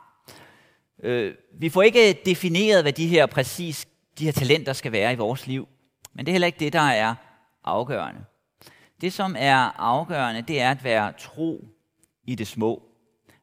Øh, 1.03 1.33
vi 1.59 1.69
får 1.69 1.81
ikke 1.81 2.21
defineret, 2.25 2.83
hvad 2.83 2.93
de 2.93 3.07
her 3.07 3.25
præcis 3.25 3.87
de 4.19 4.25
her 4.25 4.31
talenter 4.31 4.73
skal 4.73 4.91
være 4.91 5.13
i 5.13 5.15
vores 5.15 5.47
liv. 5.47 5.67
Men 6.13 6.25
det 6.25 6.31
er 6.31 6.33
heller 6.33 6.47
ikke 6.47 6.59
det, 6.59 6.73
der 6.73 6.79
er 6.79 7.15
afgørende. 7.63 8.21
Det, 9.01 9.13
som 9.13 9.35
er 9.39 9.81
afgørende, 9.81 10.41
det 10.41 10.61
er 10.61 10.71
at 10.71 10.83
være 10.83 11.13
tro 11.19 11.67
i 12.27 12.35
det 12.35 12.47
små. 12.47 12.83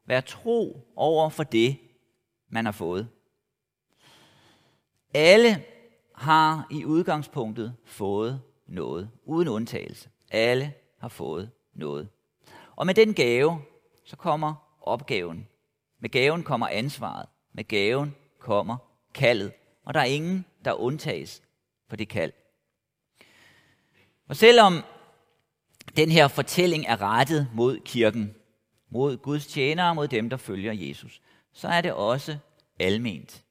Være 0.07 0.21
tro 0.21 0.87
over 0.95 1.29
for 1.29 1.43
det, 1.43 1.77
man 2.49 2.65
har 2.65 2.71
fået. 2.71 3.07
Alle 5.13 5.63
har 6.21 6.67
i 6.69 6.85
udgangspunktet 6.85 7.75
fået 7.85 8.41
noget, 8.67 9.09
uden 9.25 9.47
undtagelse. 9.47 10.09
Alle 10.31 10.73
har 10.99 11.07
fået 11.07 11.51
noget. 11.73 12.09
Og 12.75 12.85
med 12.85 12.93
den 12.93 13.13
gave, 13.13 13.61
så 14.05 14.15
kommer 14.15 14.53
opgaven. 14.81 15.47
Med 15.99 16.09
gaven 16.09 16.43
kommer 16.43 16.67
ansvaret. 16.67 17.25
Med 17.53 17.63
gaven 17.63 18.15
kommer 18.39 18.77
kaldet. 19.13 19.51
Og 19.85 19.93
der 19.93 19.99
er 19.99 20.05
ingen, 20.05 20.45
der 20.65 20.73
undtages 20.73 21.41
for 21.89 21.95
det 21.95 22.09
kald. 22.09 22.31
Og 24.27 24.35
selvom 24.35 24.83
den 25.95 26.11
her 26.11 26.27
fortælling 26.27 26.85
er 26.85 27.01
rettet 27.01 27.47
mod 27.53 27.79
kirken, 27.85 28.35
mod 28.89 29.17
Guds 29.17 29.47
tjenere, 29.47 29.95
mod 29.95 30.07
dem, 30.07 30.29
der 30.29 30.37
følger 30.37 30.73
Jesus, 30.73 31.21
så 31.53 31.67
er 31.67 31.81
det 31.81 31.93
også 31.93 32.37
alment. 32.79 33.43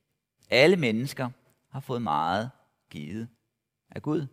Alle 0.51 0.77
mennesker 0.77 1.31
har 1.71 1.81
fået 1.81 2.03
meget 2.03 2.51
givet 2.91 3.29
af 3.91 4.03
Gud. 4.03 4.27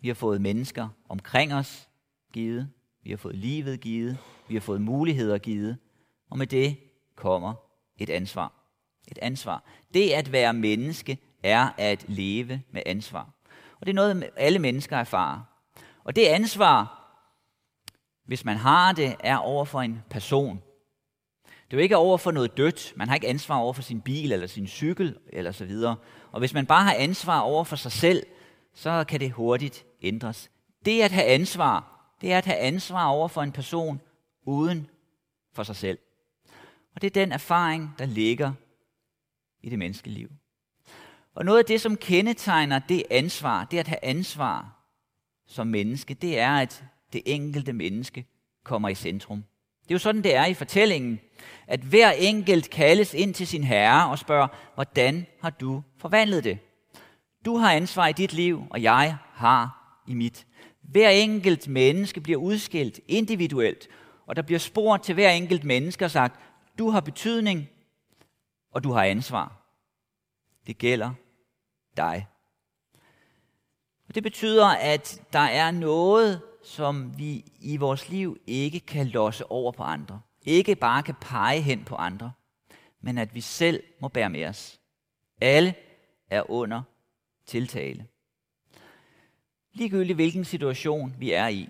Vi 0.00 0.08
har 0.08 0.14
fået 0.14 0.40
mennesker 0.40 0.88
omkring 1.08 1.54
os 1.54 1.88
givet. 2.32 2.70
Vi 3.02 3.10
har 3.10 3.16
fået 3.16 3.34
livet 3.34 3.80
givet. 3.80 4.18
Vi 4.48 4.54
har 4.54 4.60
fået 4.60 4.80
muligheder 4.80 5.38
givet. 5.38 5.76
Og 6.30 6.38
med 6.38 6.46
det 6.46 6.76
kommer 7.16 7.54
et 7.98 8.10
ansvar. 8.10 8.52
Et 9.08 9.18
ansvar. 9.22 9.64
Det 9.94 10.10
at 10.10 10.32
være 10.32 10.52
menneske 10.54 11.18
er 11.42 11.70
at 11.78 12.04
leve 12.08 12.62
med 12.70 12.82
ansvar. 12.86 13.30
Og 13.80 13.86
det 13.86 13.88
er 13.88 13.94
noget, 13.94 14.30
alle 14.36 14.58
mennesker 14.58 14.96
erfarer. 14.96 15.40
Og 16.04 16.16
det 16.16 16.26
ansvar, 16.26 16.96
hvis 18.24 18.44
man 18.44 18.56
har 18.56 18.92
det, 18.92 19.16
er 19.20 19.36
over 19.36 19.64
for 19.64 19.80
en 19.80 20.02
person. 20.10 20.62
Det 21.70 21.76
er 21.76 21.80
jo 21.80 21.82
ikke 21.82 21.96
over 21.96 22.18
for 22.18 22.30
noget 22.30 22.56
dødt. 22.56 22.92
Man 22.96 23.08
har 23.08 23.14
ikke 23.14 23.28
ansvar 23.28 23.56
over 23.56 23.72
for 23.72 23.82
sin 23.82 24.00
bil 24.00 24.32
eller 24.32 24.46
sin 24.46 24.66
cykel 24.66 25.18
eller 25.26 25.52
så 25.52 25.64
videre. 25.64 25.96
Og 26.32 26.38
hvis 26.38 26.54
man 26.54 26.66
bare 26.66 26.84
har 26.84 26.94
ansvar 26.94 27.40
over 27.40 27.64
for 27.64 27.76
sig 27.76 27.92
selv, 27.92 28.26
så 28.74 29.04
kan 29.08 29.20
det 29.20 29.32
hurtigt 29.32 29.86
ændres. 30.02 30.50
Det 30.84 31.02
at 31.02 31.12
have 31.12 31.26
ansvar, 31.26 32.06
det 32.20 32.32
er 32.32 32.38
at 32.38 32.46
have 32.46 32.58
ansvar 32.58 33.06
over 33.06 33.28
for 33.28 33.42
en 33.42 33.52
person 33.52 34.00
uden 34.46 34.90
for 35.52 35.62
sig 35.62 35.76
selv. 35.76 35.98
Og 36.94 37.02
det 37.02 37.06
er 37.06 37.24
den 37.24 37.32
erfaring, 37.32 37.94
der 37.98 38.06
ligger 38.06 38.52
i 39.62 39.70
det 39.70 39.78
menneskelige 39.78 40.18
liv. 40.18 40.30
Og 41.34 41.44
noget 41.44 41.58
af 41.58 41.64
det, 41.64 41.80
som 41.80 41.96
kendetegner 41.96 42.78
det 42.78 43.02
ansvar, 43.10 43.64
det 43.64 43.78
at 43.78 43.88
have 43.88 44.04
ansvar 44.04 44.76
som 45.46 45.66
menneske, 45.66 46.14
det 46.14 46.38
er, 46.38 46.56
at 46.56 46.84
det 47.12 47.22
enkelte 47.26 47.72
menneske 47.72 48.26
kommer 48.64 48.88
i 48.88 48.94
centrum. 48.94 49.44
Det 49.90 49.94
er 49.94 49.98
jo 49.98 50.02
sådan, 50.02 50.22
det 50.22 50.34
er 50.34 50.46
i 50.46 50.54
fortællingen, 50.54 51.20
at 51.66 51.80
hver 51.80 52.10
enkelt 52.10 52.70
kaldes 52.70 53.14
ind 53.14 53.34
til 53.34 53.46
sin 53.46 53.64
herre 53.64 54.10
og 54.10 54.18
spørger, 54.18 54.48
hvordan 54.74 55.26
har 55.40 55.50
du 55.50 55.82
forvandlet 55.98 56.44
det? 56.44 56.58
Du 57.44 57.56
har 57.56 57.72
ansvar 57.72 58.06
i 58.06 58.12
dit 58.12 58.32
liv, 58.32 58.64
og 58.70 58.82
jeg 58.82 59.16
har 59.32 59.94
i 60.08 60.14
mit. 60.14 60.46
Hver 60.82 61.10
enkelt 61.10 61.68
menneske 61.68 62.20
bliver 62.20 62.38
udskilt 62.38 63.00
individuelt, 63.08 63.88
og 64.26 64.36
der 64.36 64.42
bliver 64.42 64.58
spurgt 64.58 65.04
til 65.04 65.14
hver 65.14 65.30
enkelt 65.30 65.64
menneske 65.64 66.04
og 66.04 66.10
sagt, 66.10 66.40
du 66.78 66.90
har 66.90 67.00
betydning, 67.00 67.68
og 68.72 68.84
du 68.84 68.92
har 68.92 69.04
ansvar. 69.04 69.72
Det 70.66 70.78
gælder 70.78 71.10
dig. 71.96 72.26
Og 74.08 74.14
det 74.14 74.22
betyder, 74.22 74.66
at 74.66 75.20
der 75.32 75.38
er 75.38 75.70
noget, 75.70 76.42
som 76.70 77.18
vi 77.18 77.52
i 77.60 77.76
vores 77.76 78.08
liv 78.08 78.38
ikke 78.46 78.80
kan 78.80 79.06
losse 79.06 79.50
over 79.50 79.72
på 79.72 79.82
andre. 79.82 80.20
Ikke 80.42 80.74
bare 80.74 81.02
kan 81.02 81.14
pege 81.20 81.60
hen 81.60 81.84
på 81.84 81.94
andre, 81.94 82.32
men 83.00 83.18
at 83.18 83.34
vi 83.34 83.40
selv 83.40 83.82
må 84.00 84.08
bære 84.08 84.30
med 84.30 84.46
os. 84.46 84.80
Alle 85.40 85.74
er 86.28 86.50
under 86.50 86.82
tiltale. 87.46 88.06
Ligegyldigt 89.72 90.16
hvilken 90.16 90.44
situation 90.44 91.14
vi 91.18 91.32
er 91.32 91.48
i. 91.48 91.68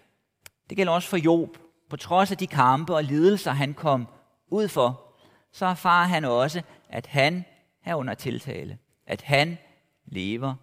Det 0.68 0.76
gælder 0.76 0.92
også 0.92 1.08
for 1.08 1.16
Job. 1.16 1.58
På 1.90 1.96
trods 1.96 2.30
af 2.30 2.36
de 2.36 2.46
kampe 2.46 2.94
og 2.94 3.04
lidelser, 3.04 3.50
han 3.50 3.74
kom 3.74 4.08
ud 4.48 4.68
for, 4.68 5.16
så 5.52 5.66
erfarer 5.66 6.06
han 6.06 6.24
også, 6.24 6.62
at 6.88 7.06
han 7.06 7.44
er 7.84 7.94
under 7.94 8.14
tiltale. 8.14 8.78
At 9.06 9.22
han 9.22 9.58
lever 10.04 10.54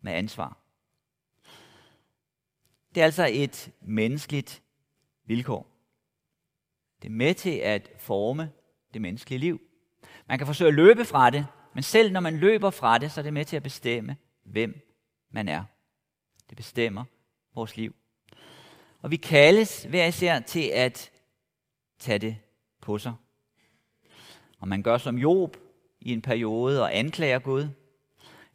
med 0.00 0.12
ansvar. 0.12 0.56
Det 2.94 3.00
er 3.00 3.04
altså 3.04 3.28
et 3.32 3.72
menneskeligt 3.80 4.62
vilkår. 5.24 5.66
Det 7.02 7.08
er 7.08 7.12
med 7.12 7.34
til 7.34 7.50
at 7.58 7.90
forme 7.98 8.50
det 8.94 9.02
menneskelige 9.02 9.38
liv. 9.38 9.60
Man 10.26 10.38
kan 10.38 10.46
forsøge 10.46 10.68
at 10.68 10.74
løbe 10.74 11.04
fra 11.04 11.30
det, 11.30 11.46
men 11.74 11.82
selv 11.82 12.12
når 12.12 12.20
man 12.20 12.36
løber 12.36 12.70
fra 12.70 12.98
det, 12.98 13.12
så 13.12 13.20
er 13.20 13.22
det 13.22 13.32
med 13.32 13.44
til 13.44 13.56
at 13.56 13.62
bestemme, 13.62 14.16
hvem 14.44 14.80
man 15.30 15.48
er. 15.48 15.64
Det 16.48 16.56
bestemmer 16.56 17.04
vores 17.54 17.76
liv. 17.76 17.94
Og 19.02 19.10
vi 19.10 19.16
kaldes 19.16 19.84
hver 19.84 20.06
især 20.06 20.40
til 20.40 20.70
at 20.74 21.10
tage 21.98 22.18
det 22.18 22.36
på 22.80 22.98
sig. 22.98 23.14
Og 24.60 24.68
man 24.68 24.82
gør 24.82 24.98
som 24.98 25.18
Job 25.18 25.56
i 26.00 26.12
en 26.12 26.22
periode 26.22 26.82
og 26.82 26.96
anklager 26.96 27.38
Gud, 27.38 27.68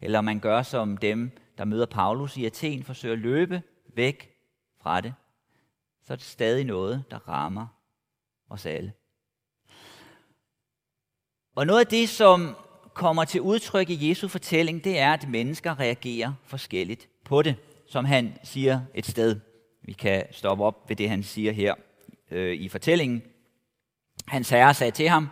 eller 0.01 0.21
man 0.21 0.39
gør 0.39 0.61
som 0.61 0.97
dem, 0.97 1.31
der 1.57 1.65
møder 1.65 1.85
Paulus 1.85 2.37
i 2.37 2.45
Athen, 2.45 2.83
forsøger 2.83 3.13
at 3.13 3.19
løbe 3.19 3.61
væk 3.95 4.29
fra 4.81 5.01
det, 5.01 5.13
så 6.03 6.13
er 6.13 6.17
det 6.17 6.25
stadig 6.25 6.65
noget, 6.65 7.03
der 7.11 7.29
rammer 7.29 7.67
os 8.49 8.65
alle. 8.65 8.93
Og 11.55 11.67
noget 11.67 11.79
af 11.79 11.87
det, 11.87 12.09
som 12.09 12.55
kommer 12.93 13.25
til 13.25 13.41
udtryk 13.41 13.89
i 13.89 14.09
Jesu 14.09 14.27
fortælling, 14.27 14.83
det 14.83 14.99
er, 14.99 15.13
at 15.13 15.29
mennesker 15.29 15.79
reagerer 15.79 16.33
forskelligt 16.43 17.09
på 17.25 17.41
det, 17.41 17.55
som 17.87 18.05
han 18.05 18.37
siger 18.43 18.81
et 18.93 19.05
sted. 19.05 19.39
Vi 19.81 19.93
kan 19.93 20.25
stoppe 20.31 20.63
op 20.63 20.89
ved 20.89 20.95
det, 20.95 21.09
han 21.09 21.23
siger 21.23 21.51
her 21.51 21.75
øh, 22.31 22.55
i 22.55 22.69
fortællingen. 22.69 23.23
Hans 24.27 24.49
herre 24.49 24.73
sagde 24.73 24.91
til 24.91 25.09
ham, 25.09 25.29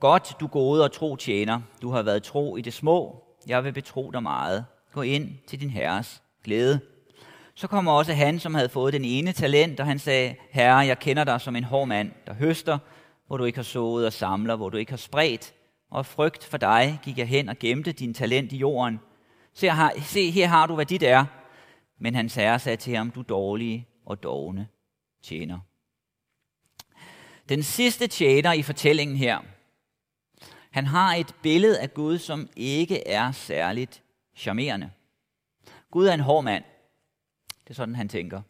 Godt, 0.00 0.36
du 0.40 0.46
gode 0.46 0.84
og 0.84 0.92
tro 0.92 1.16
tjener. 1.16 1.60
Du 1.82 1.90
har 1.90 2.02
været 2.02 2.22
tro 2.22 2.56
i 2.56 2.60
det 2.60 2.72
små. 2.72 3.24
Jeg 3.46 3.64
vil 3.64 3.72
betro 3.72 4.10
dig 4.10 4.22
meget. 4.22 4.64
Gå 4.92 5.02
ind 5.02 5.38
til 5.46 5.60
din 5.60 5.70
herres 5.70 6.22
glæde. 6.44 6.80
Så 7.54 7.66
kommer 7.66 7.92
også 7.92 8.12
han, 8.12 8.38
som 8.38 8.54
havde 8.54 8.68
fået 8.68 8.92
den 8.92 9.04
ene 9.04 9.32
talent, 9.32 9.80
og 9.80 9.86
han 9.86 9.98
sagde, 9.98 10.36
Herre, 10.50 10.76
jeg 10.76 10.98
kender 10.98 11.24
dig 11.24 11.40
som 11.40 11.56
en 11.56 11.64
hård 11.64 11.88
mand, 11.88 12.12
der 12.26 12.34
høster, 12.34 12.78
hvor 13.26 13.36
du 13.36 13.44
ikke 13.44 13.58
har 13.58 13.62
sået 13.62 14.06
og 14.06 14.12
samler, 14.12 14.56
hvor 14.56 14.68
du 14.68 14.76
ikke 14.76 14.92
har 14.92 14.96
spredt. 14.96 15.54
Og 15.90 16.06
frygt 16.06 16.44
for 16.44 16.56
dig 16.56 17.00
gik 17.02 17.18
jeg 17.18 17.28
hen 17.28 17.48
og 17.48 17.58
gemte 17.58 17.92
din 17.92 18.14
talent 18.14 18.52
i 18.52 18.56
jorden. 18.56 19.00
Se 19.54 19.70
her, 19.70 19.90
se, 20.02 20.30
her 20.30 20.46
har 20.46 20.66
du, 20.66 20.74
hvad 20.74 20.86
dit 20.86 21.02
er. 21.02 21.24
Men 22.00 22.14
hans 22.14 22.34
herre 22.34 22.58
sagde 22.58 22.76
til 22.76 22.96
ham, 22.96 23.10
du 23.10 23.22
dårlige 23.22 23.88
og 24.06 24.22
dogne 24.22 24.68
tjener. 25.22 25.58
Den 27.48 27.62
sidste 27.62 28.06
tjener 28.06 28.52
i 28.52 28.62
fortællingen 28.62 29.16
her, 29.16 29.38
han 30.70 30.86
har 30.86 31.14
et 31.14 31.34
billede 31.42 31.80
af 31.80 31.94
Gud, 31.94 32.18
som 32.18 32.48
ikke 32.56 33.08
er 33.08 33.32
særligt 33.32 34.02
charmerende. 34.36 34.90
Gud 35.90 36.06
er 36.06 36.14
en 36.14 36.20
hård 36.20 36.44
mand. 36.44 36.64
Det 37.64 37.70
er 37.70 37.74
sådan, 37.74 37.96
han 37.96 38.08
tænker. 38.08 38.40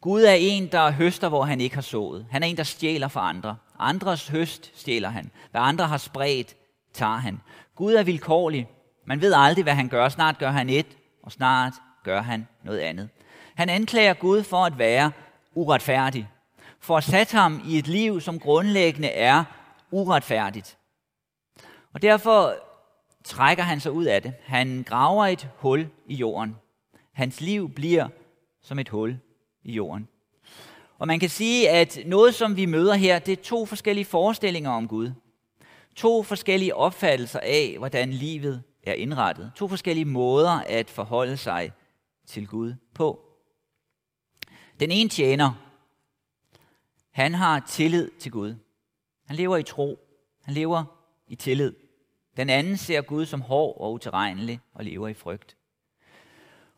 Gud 0.00 0.22
er 0.22 0.32
en, 0.32 0.66
der 0.66 0.90
høster, 0.90 1.28
hvor 1.28 1.44
han 1.44 1.60
ikke 1.60 1.74
har 1.74 1.82
sået. 1.82 2.26
Han 2.30 2.42
er 2.42 2.46
en, 2.46 2.56
der 2.56 2.62
stjæler 2.62 3.08
for 3.08 3.20
andre. 3.20 3.56
Andres 3.78 4.28
høst 4.28 4.72
stjæler 4.74 5.08
han. 5.08 5.30
Hvad 5.50 5.60
andre 5.60 5.86
har 5.86 5.96
spredt, 5.96 6.56
tager 6.92 7.16
han. 7.16 7.40
Gud 7.74 7.94
er 7.94 8.02
vilkårlig. 8.02 8.68
Man 9.06 9.20
ved 9.20 9.34
aldrig, 9.36 9.62
hvad 9.62 9.74
han 9.74 9.88
gør. 9.88 10.08
Snart 10.08 10.38
gør 10.38 10.50
han 10.50 10.70
et, 10.70 10.86
og 11.22 11.32
snart 11.32 11.72
gør 12.04 12.22
han 12.22 12.48
noget 12.62 12.78
andet. 12.78 13.08
Han 13.54 13.68
anklager 13.68 14.14
Gud 14.14 14.42
for 14.42 14.64
at 14.64 14.78
være 14.78 15.12
uretfærdig. 15.54 16.28
For 16.80 16.96
at 16.96 17.04
sætte 17.04 17.36
ham 17.36 17.62
i 17.66 17.78
et 17.78 17.88
liv, 17.88 18.20
som 18.20 18.40
grundlæggende 18.40 19.08
er 19.08 19.44
uretfærdigt. 19.90 20.76
Og 21.92 22.02
derfor 22.02 22.54
trækker 23.24 23.64
han 23.64 23.80
sig 23.80 23.92
ud 23.92 24.04
af 24.04 24.22
det. 24.22 24.34
Han 24.44 24.84
graver 24.88 25.26
et 25.26 25.48
hul 25.56 25.88
i 26.06 26.14
jorden. 26.14 26.56
Hans 27.14 27.40
liv 27.40 27.70
bliver 27.70 28.08
som 28.62 28.78
et 28.78 28.88
hul 28.88 29.18
i 29.62 29.72
jorden. 29.72 30.08
Og 30.98 31.06
man 31.06 31.20
kan 31.20 31.28
sige, 31.28 31.70
at 31.70 31.98
noget, 32.06 32.34
som 32.34 32.56
vi 32.56 32.66
møder 32.66 32.94
her, 32.94 33.18
det 33.18 33.38
er 33.38 33.42
to 33.42 33.66
forskellige 33.66 34.04
forestillinger 34.04 34.70
om 34.70 34.88
Gud. 34.88 35.12
To 35.96 36.22
forskellige 36.22 36.74
opfattelser 36.74 37.40
af, 37.42 37.74
hvordan 37.78 38.10
livet 38.10 38.62
er 38.82 38.92
indrettet. 38.92 39.52
To 39.56 39.68
forskellige 39.68 40.04
måder 40.04 40.50
at 40.50 40.90
forholde 40.90 41.36
sig 41.36 41.72
til 42.26 42.46
Gud 42.46 42.74
på. 42.94 43.20
Den 44.80 44.90
ene 44.90 45.10
tjener, 45.10 45.52
han 47.10 47.34
har 47.34 47.60
tillid 47.68 48.10
til 48.18 48.32
Gud. 48.32 48.54
Han 49.26 49.36
lever 49.36 49.56
i 49.56 49.62
tro. 49.62 49.98
Han 50.42 50.54
lever 50.54 50.84
i 51.28 51.34
tillid. 51.34 51.72
Den 52.36 52.50
anden 52.50 52.76
ser 52.76 53.00
Gud 53.00 53.26
som 53.26 53.40
hård 53.40 53.80
og 53.80 53.92
utilregnelig 53.92 54.60
og 54.74 54.84
lever 54.84 55.08
i 55.08 55.14
frygt. 55.14 55.56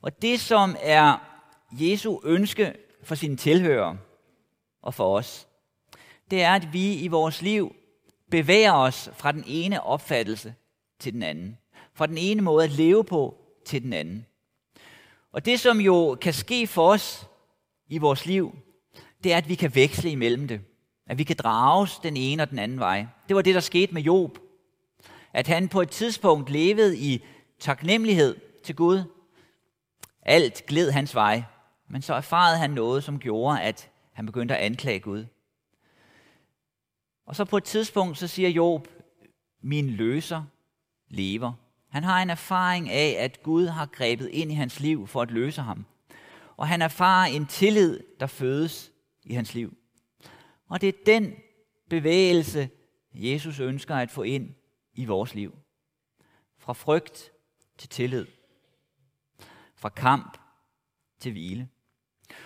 Og 0.02 0.22
det, 0.22 0.40
som 0.40 0.76
er 0.80 1.18
Jesu 1.72 2.20
ønske 2.24 2.74
for 3.02 3.14
sine 3.14 3.37
tilhører 3.37 3.96
og 4.82 4.94
for 4.94 5.16
os, 5.16 5.48
det 6.30 6.42
er, 6.42 6.54
at 6.54 6.72
vi 6.72 6.94
i 6.94 7.09
vores 7.09 7.42
liv 7.42 7.74
bevæger 8.30 8.72
os 8.72 9.11
fra 9.16 9.32
den 9.32 9.44
ene 9.46 9.82
opfattelse 9.82 10.54
til 10.98 11.12
den 11.12 11.22
anden. 11.22 11.59
Fra 11.94 12.06
den 12.06 12.18
ene 12.18 12.42
måde 12.42 12.64
at 12.64 12.70
leve 12.70 13.04
på 13.04 13.37
til 13.66 13.82
den 13.82 13.92
anden. 13.92 14.26
Og 15.32 15.44
det, 15.44 15.61
som 15.61 15.80
jo 15.80 16.18
kan 16.20 16.32
ske 16.32 16.66
for 16.66 16.92
os 16.92 17.26
i 17.88 17.98
vores 17.98 18.26
liv, 18.26 18.56
det 19.24 19.32
er, 19.32 19.37
at 19.37 19.48
vi 19.48 19.54
kan 19.54 19.74
veksle 19.74 20.11
imellem 20.11 20.48
det. 20.48 20.61
At 21.06 21.18
vi 21.18 21.24
kan 21.24 21.37
drages 21.37 21.98
den 21.98 22.16
ene 22.16 22.42
og 22.42 22.50
den 22.50 22.59
anden 22.59 22.78
vej. 22.78 23.06
Det 23.28 23.37
var 23.37 23.42
det, 23.42 23.54
der 23.54 23.61
skete 23.61 23.94
med 23.94 24.02
Job. 24.02 24.38
At 25.32 25.46
han 25.46 25.68
på 25.68 25.82
et 25.82 25.90
tidspunkt 25.90 26.50
levede 26.50 26.98
i 26.98 27.24
taknemmelighed 27.59 28.37
til 28.64 28.76
Gud. 28.76 29.02
Alt 30.28 30.66
gled 30.66 30.90
hans 30.90 31.14
vej. 31.14 31.42
Men 31.88 32.02
så 32.02 32.14
erfarede 32.14 32.58
han 32.58 32.70
noget, 32.70 33.04
som 33.04 33.18
gjorde, 33.18 33.62
at 33.62 33.90
han 34.12 34.26
begyndte 34.26 34.56
at 34.56 34.64
anklage 34.64 35.00
Gud. 35.00 35.26
Og 37.26 37.36
så 37.36 37.44
på 37.44 37.56
et 37.56 37.64
tidspunkt, 37.64 38.18
så 38.18 38.26
siger 38.26 38.48
Job, 38.48 38.88
min 39.62 39.90
løser 39.90 40.44
lever. 41.08 41.52
Han 41.88 42.04
har 42.04 42.22
en 42.22 42.30
erfaring 42.30 42.90
af, 42.90 43.16
at 43.18 43.42
Gud 43.42 43.66
har 43.66 43.86
grebet 43.86 44.28
ind 44.28 44.52
i 44.52 44.54
hans 44.54 44.80
liv 44.80 45.06
for 45.06 45.22
at 45.22 45.30
løse 45.30 45.62
ham. 45.62 45.86
Og 46.56 46.68
han 46.68 46.82
erfarer 46.82 47.26
en 47.26 47.46
tillid, 47.46 48.00
der 48.20 48.26
fødes 48.26 48.92
i 49.24 49.34
hans 49.34 49.54
liv. 49.54 49.76
Og 50.68 50.80
det 50.80 50.88
er 50.88 50.92
den 51.06 51.34
bevægelse, 51.90 52.70
Jesus 53.14 53.60
ønsker 53.60 53.94
at 53.94 54.10
få 54.10 54.22
ind 54.22 54.54
i 54.94 55.04
vores 55.04 55.34
liv. 55.34 55.58
Fra 56.58 56.72
frygt 56.72 57.30
til 57.78 57.88
tillid. 57.88 58.26
Fra 59.87 59.90
kamp 59.90 60.38
til 61.20 61.33
hvile. 61.33 61.68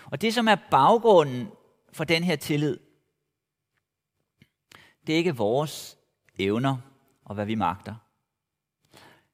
Og 0.05 0.21
det, 0.21 0.35
som 0.35 0.49
er 0.49 0.57
baggrunden 0.71 1.49
for 1.93 2.05
den 2.05 2.25
her 2.25 2.37
tillid, 2.37 2.79
det 5.07 5.13
er 5.13 5.17
ikke 5.17 5.37
vores 5.37 5.99
evner 6.39 6.77
og 7.25 7.35
hvad 7.35 7.47
vi 7.47 7.55
magter. 7.55 7.95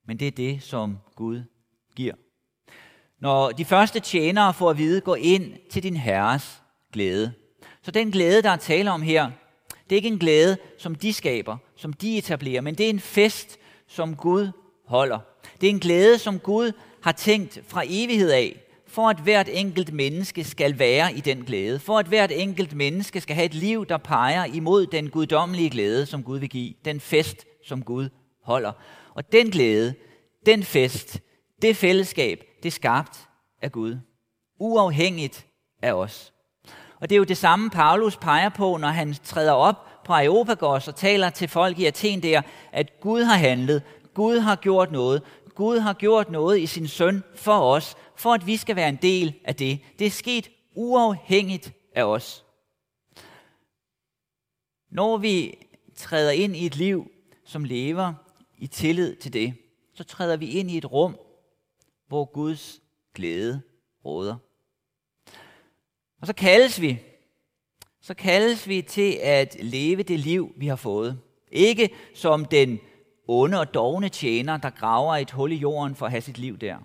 Men 0.05 0.19
det 0.19 0.29
er 0.29 0.33
det, 0.33 0.63
som 0.63 0.99
Gud 1.15 1.43
giver. 1.97 2.15
Når 3.19 3.51
de 3.51 3.65
første 3.65 4.01
tjenere 4.01 4.55
får 4.55 4.71
at 4.71 4.79
vide, 4.79 5.01
gå 5.01 5.15
ind 5.15 5.71
til 5.71 5.83
din 5.83 5.97
herres 5.97 6.63
glæde. 6.93 7.33
Så 7.83 7.91
den 7.91 8.11
glæde, 8.11 8.43
der 8.43 8.51
er 8.51 8.57
tale 8.57 8.91
om 8.91 9.03
her, 9.03 9.31
det 9.85 9.93
er 9.93 9.97
ikke 9.97 10.09
en 10.09 10.19
glæde, 10.19 10.59
som 10.79 10.95
de 10.95 11.13
skaber, 11.13 11.57
som 11.77 11.93
de 11.93 12.19
etablerer, 12.19 12.61
men 12.61 12.75
det 12.75 12.87
er 12.87 12.91
en 12.91 13.01
fest, 13.01 13.59
som 13.87 14.17
Gud 14.17 14.51
holder. 14.85 15.19
Det 15.61 15.67
er 15.67 15.71
en 15.71 15.81
glæde, 15.81 16.19
som 16.19 16.39
Gud 16.39 16.73
har 17.07 17.13
tænkt 17.13 17.61
fra 17.67 17.83
evighed 17.87 18.31
af, 18.31 18.61
for 18.87 19.09
at 19.09 19.17
hvert 19.17 19.49
enkelt 19.53 19.93
menneske 19.93 20.45
skal 20.45 20.79
være 20.79 21.15
i 21.15 21.21
den 21.21 21.45
glæde. 21.45 21.79
For 21.79 21.99
at 21.99 22.07
hvert 22.07 22.33
enkelt 22.33 22.75
menneske 22.75 23.21
skal 23.21 23.35
have 23.35 23.47
et 23.47 23.55
liv, 23.55 23.87
der 23.87 23.97
peger 23.97 24.45
imod 24.45 24.87
den 24.87 25.11
guddommelige 25.11 25.71
glæde, 25.71 26.07
som 26.07 26.23
Gud 26.23 26.39
vil 26.39 26.49
give. 26.49 26.75
Den 26.85 27.01
fest, 27.01 27.45
som 27.67 27.83
Gud 27.83 28.09
holder. 28.43 28.73
Og 29.15 29.33
den 29.33 29.51
glæde, 29.51 29.95
den 30.47 30.63
fest, 30.63 31.21
det 31.63 31.77
fællesskab, 31.77 32.45
det 32.63 32.69
er 32.69 32.73
skabt 32.73 33.19
af 33.63 33.73
Gud. 33.73 33.99
Uafhængigt 34.61 35.47
af 35.83 35.93
os. 35.93 36.33
Og 37.01 37.11
det 37.11 37.15
er 37.15 37.19
jo 37.19 37.25
det 37.25 37.37
samme, 37.37 37.71
Paulus 37.71 38.17
peger 38.17 38.49
på, 38.49 38.77
når 38.77 38.89
han 38.89 39.15
træder 39.25 39.53
op 39.53 40.05
på 40.05 40.13
Areopagos 40.13 40.89
og 40.89 40.97
taler 40.97 41.31
til 41.31 41.49
folk 41.49 41.79
i 41.79 41.87
Athen 41.87 42.23
der, 42.23 42.43
at 42.73 43.01
Gud 43.01 43.23
har 43.23 43.37
handlet, 43.37 43.83
Gud 44.15 44.39
har 44.39 44.57
gjort 44.57 44.93
noget, 44.93 45.23
Gud 45.57 45.79
har 45.79 45.93
gjort 45.93 46.31
noget 46.31 46.59
i 46.59 46.67
sin 46.67 46.89
søn 46.89 47.25
for 47.35 47.75
os, 47.75 47.95
for 48.17 48.35
at 48.35 48.47
vi 48.47 48.57
skal 48.57 48.77
være 48.77 48.89
en 48.89 48.99
del 49.03 49.35
af 49.45 49.57
det. 49.57 49.81
Det 49.99 50.07
er 50.07 50.11
sket 50.11 50.51
uafhængigt 50.75 51.73
af 51.95 52.05
os. 52.05 52.45
Når 54.91 55.17
vi 55.17 55.59
træder 55.95 56.31
ind 56.31 56.57
i 56.57 56.67
et 56.67 56.77
liv, 56.77 57.11
som 57.45 57.65
lever 57.65 58.15
i 58.59 58.67
tillid 58.67 59.17
til 59.17 59.33
det, 59.33 59.55
så 59.95 60.05
træder 60.05 60.37
vi 60.37 60.51
ind 60.51 60.71
i 60.71 60.79
et 60.79 60.93
rum, 60.93 61.19
hvor 62.09 62.25
Guds 62.25 62.81
glæde 63.15 63.63
råder. 64.05 64.37
Og 66.21 66.27
så 66.27 66.33
kaldes 66.33 66.81
vi, 66.81 67.03
så 68.01 68.15
kaldes 68.15 68.69
vi 68.69 68.83
til 68.83 69.19
at 69.23 69.57
leve 69.61 70.03
det 70.03 70.21
liv, 70.21 70.53
vi 70.57 70.67
har 70.67 70.77
fået. 70.77 71.21
Ikke 71.53 71.91
som 72.15 72.45
den 72.45 72.81
onde 73.29 73.61
og 73.61 73.75
dogne 73.75 74.09
tjener, 74.09 74.57
der 74.57 74.71
graver 74.71 75.17
et 75.17 75.31
hul 75.31 75.53
i 75.53 75.57
jorden 75.57 75.95
for 75.95 76.07
at 76.07 76.13
have 76.13 76.21
sit 76.21 76.39
liv 76.39 76.59
der. 76.59 76.79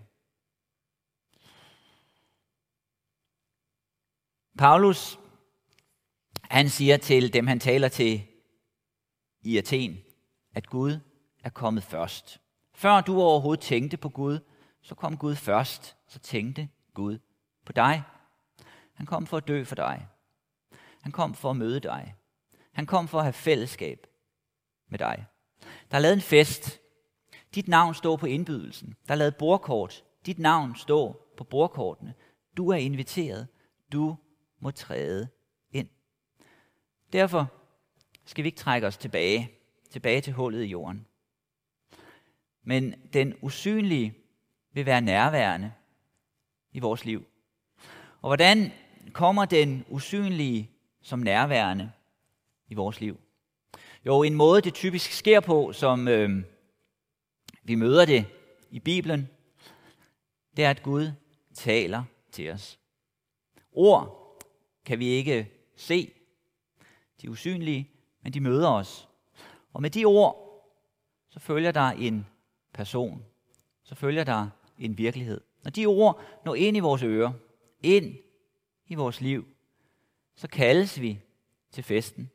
Paulus, 4.58 5.20
han 6.44 6.70
siger 6.70 6.98
til 6.98 7.34
dem, 7.34 7.48
han 7.48 7.60
taler 7.60 7.88
til 7.88 8.28
i 9.42 9.58
Athen, 9.58 9.98
at 10.56 10.68
Gud 10.68 11.00
er 11.44 11.50
kommet 11.50 11.84
først. 11.84 12.42
Før 12.74 13.02
du 13.02 13.22
overhovedet 13.22 13.64
tænkte 13.64 13.98
på 13.98 14.10
Gud, 14.10 14.40
så 14.82 14.96
kom 14.96 15.18
Gud 15.18 15.36
først. 15.36 15.98
Så 16.08 16.20
tænkte 16.20 16.70
Gud 16.94 17.20
på 17.66 17.72
dig. 17.72 18.04
Han 18.94 19.06
kom 19.06 19.26
for 19.26 19.38
at 19.38 19.48
dø 19.48 19.64
for 19.64 19.76
dig. 19.76 20.08
Han 21.02 21.12
kom 21.12 21.34
for 21.34 21.50
at 21.50 21.58
møde 21.58 21.80
dig. 21.80 22.16
Han 22.72 22.86
kom 22.86 23.08
for 23.08 23.18
at 23.18 23.24
have 23.24 23.34
fællesskab 23.34 24.08
med 24.90 25.00
dig. 25.00 25.26
Der 25.92 25.98
er 25.98 26.02
lavet 26.02 26.14
en 26.14 26.22
fest. 26.22 26.82
Dit 27.56 27.68
navn 27.68 27.94
står 27.94 28.16
på 28.18 28.26
indbydelsen. 28.26 28.96
Der 29.08 29.14
er 29.14 29.18
lavet 29.18 29.36
bordkort. 29.36 30.04
Dit 30.26 30.40
navn 30.40 30.76
står 30.76 31.34
på 31.38 31.44
bordkortene. 31.44 32.14
Du 32.58 32.70
er 32.70 32.76
inviteret. 32.76 33.48
Du 33.92 34.18
må 34.60 34.72
træde 34.72 35.28
ind. 35.72 35.90
Derfor 37.14 37.48
skal 38.26 38.44
vi 38.44 38.48
ikke 38.48 38.60
trække 38.60 38.88
os 38.88 38.98
tilbage, 38.98 39.52
tilbage 39.90 40.22
til 40.22 40.34
hullet 40.34 40.64
i 40.64 40.68
jorden. 40.68 41.08
Men 42.64 42.96
den 43.14 43.36
usynlige 43.42 44.18
vil 44.74 44.86
være 44.86 45.02
nærværende 45.02 45.72
i 46.72 46.80
vores 46.80 47.06
liv. 47.06 47.26
Og 48.22 48.30
hvordan 48.30 48.72
kommer 49.14 49.46
den 49.46 49.86
usynlige 49.90 50.72
som 51.02 51.20
nærværende 51.20 51.92
i 52.68 52.74
vores 52.74 53.02
liv? 53.02 53.20
Jo, 54.06 54.24
en 54.24 54.36
måde 54.36 54.62
det 54.62 54.74
typisk 54.74 55.12
sker 55.12 55.40
på, 55.40 55.74
som 55.74 56.08
øh, 56.08 56.44
vi 57.64 57.76
møder 57.76 58.06
det 58.06 58.26
i 58.72 58.80
Bibelen, 58.80 59.30
det 60.58 60.66
er, 60.66 60.70
at 60.70 60.84
Gud 60.84 61.12
taler 61.54 62.04
til 62.32 62.52
os. 62.52 62.80
Ord 63.72 64.18
kan 64.86 65.00
vi 65.00 65.08
ikke 65.08 65.52
se, 65.76 66.14
de 67.22 67.30
usynlige, 67.30 67.90
men 68.22 68.34
de 68.34 68.40
møder 68.40 68.70
os. 68.70 69.10
Og 69.74 69.82
med 69.82 69.90
de 69.90 70.06
ord, 70.06 70.66
så 71.30 71.40
følger 71.40 71.72
der 71.72 71.90
en 71.92 72.28
person. 72.74 73.26
Så 73.84 73.96
følger 73.96 74.24
der 74.24 74.50
en 74.78 74.98
virkelighed. 74.98 75.42
Når 75.64 75.72
de 75.72 75.86
ord 75.86 76.22
når 76.46 76.56
ind 76.56 76.78
i 76.78 76.80
vores 76.80 77.04
ører, 77.04 77.32
ind 77.84 78.16
i 78.88 78.96
vores 78.96 79.22
liv, 79.22 79.48
så 80.36 80.48
kaldes 80.48 81.02
vi 81.02 81.20
til 81.72 81.84
festen. 81.84 82.32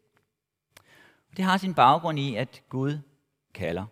Det 1.36 1.44
har 1.44 1.56
sin 1.56 1.74
baggrund 1.74 2.18
i, 2.18 2.36
at 2.36 2.62
Gud 2.68 2.98
kalder. 3.54 3.84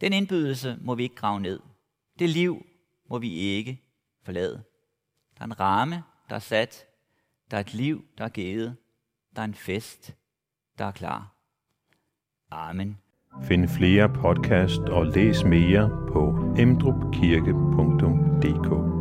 Den 0.00 0.12
indbydelse 0.12 0.78
må 0.80 0.94
vi 0.94 1.02
ikke 1.02 1.14
grave 1.14 1.40
ned. 1.40 1.60
Det 2.18 2.28
liv 2.28 2.66
må 3.10 3.18
vi 3.18 3.34
ikke 3.34 3.82
forlade. 4.22 4.62
Der 5.38 5.40
er 5.40 5.44
en 5.44 5.60
ramme, 5.60 6.02
der 6.28 6.34
er 6.34 6.40
sat. 6.40 6.86
Der 7.50 7.56
er 7.56 7.60
et 7.60 7.74
liv, 7.74 8.04
der 8.18 8.24
er 8.24 8.28
givet. 8.28 8.76
Der 9.36 9.42
er 9.42 9.46
en 9.46 9.54
fest, 9.54 10.14
der 10.78 10.84
er 10.84 10.90
klar. 10.90 11.34
Amen. 12.50 12.98
Find 13.42 13.68
flere 13.68 14.08
podcast 14.08 14.80
og 14.80 15.06
læs 15.06 15.44
mere 15.44 16.08
på 16.12 16.54
emdrupkirke.dk 16.58 18.99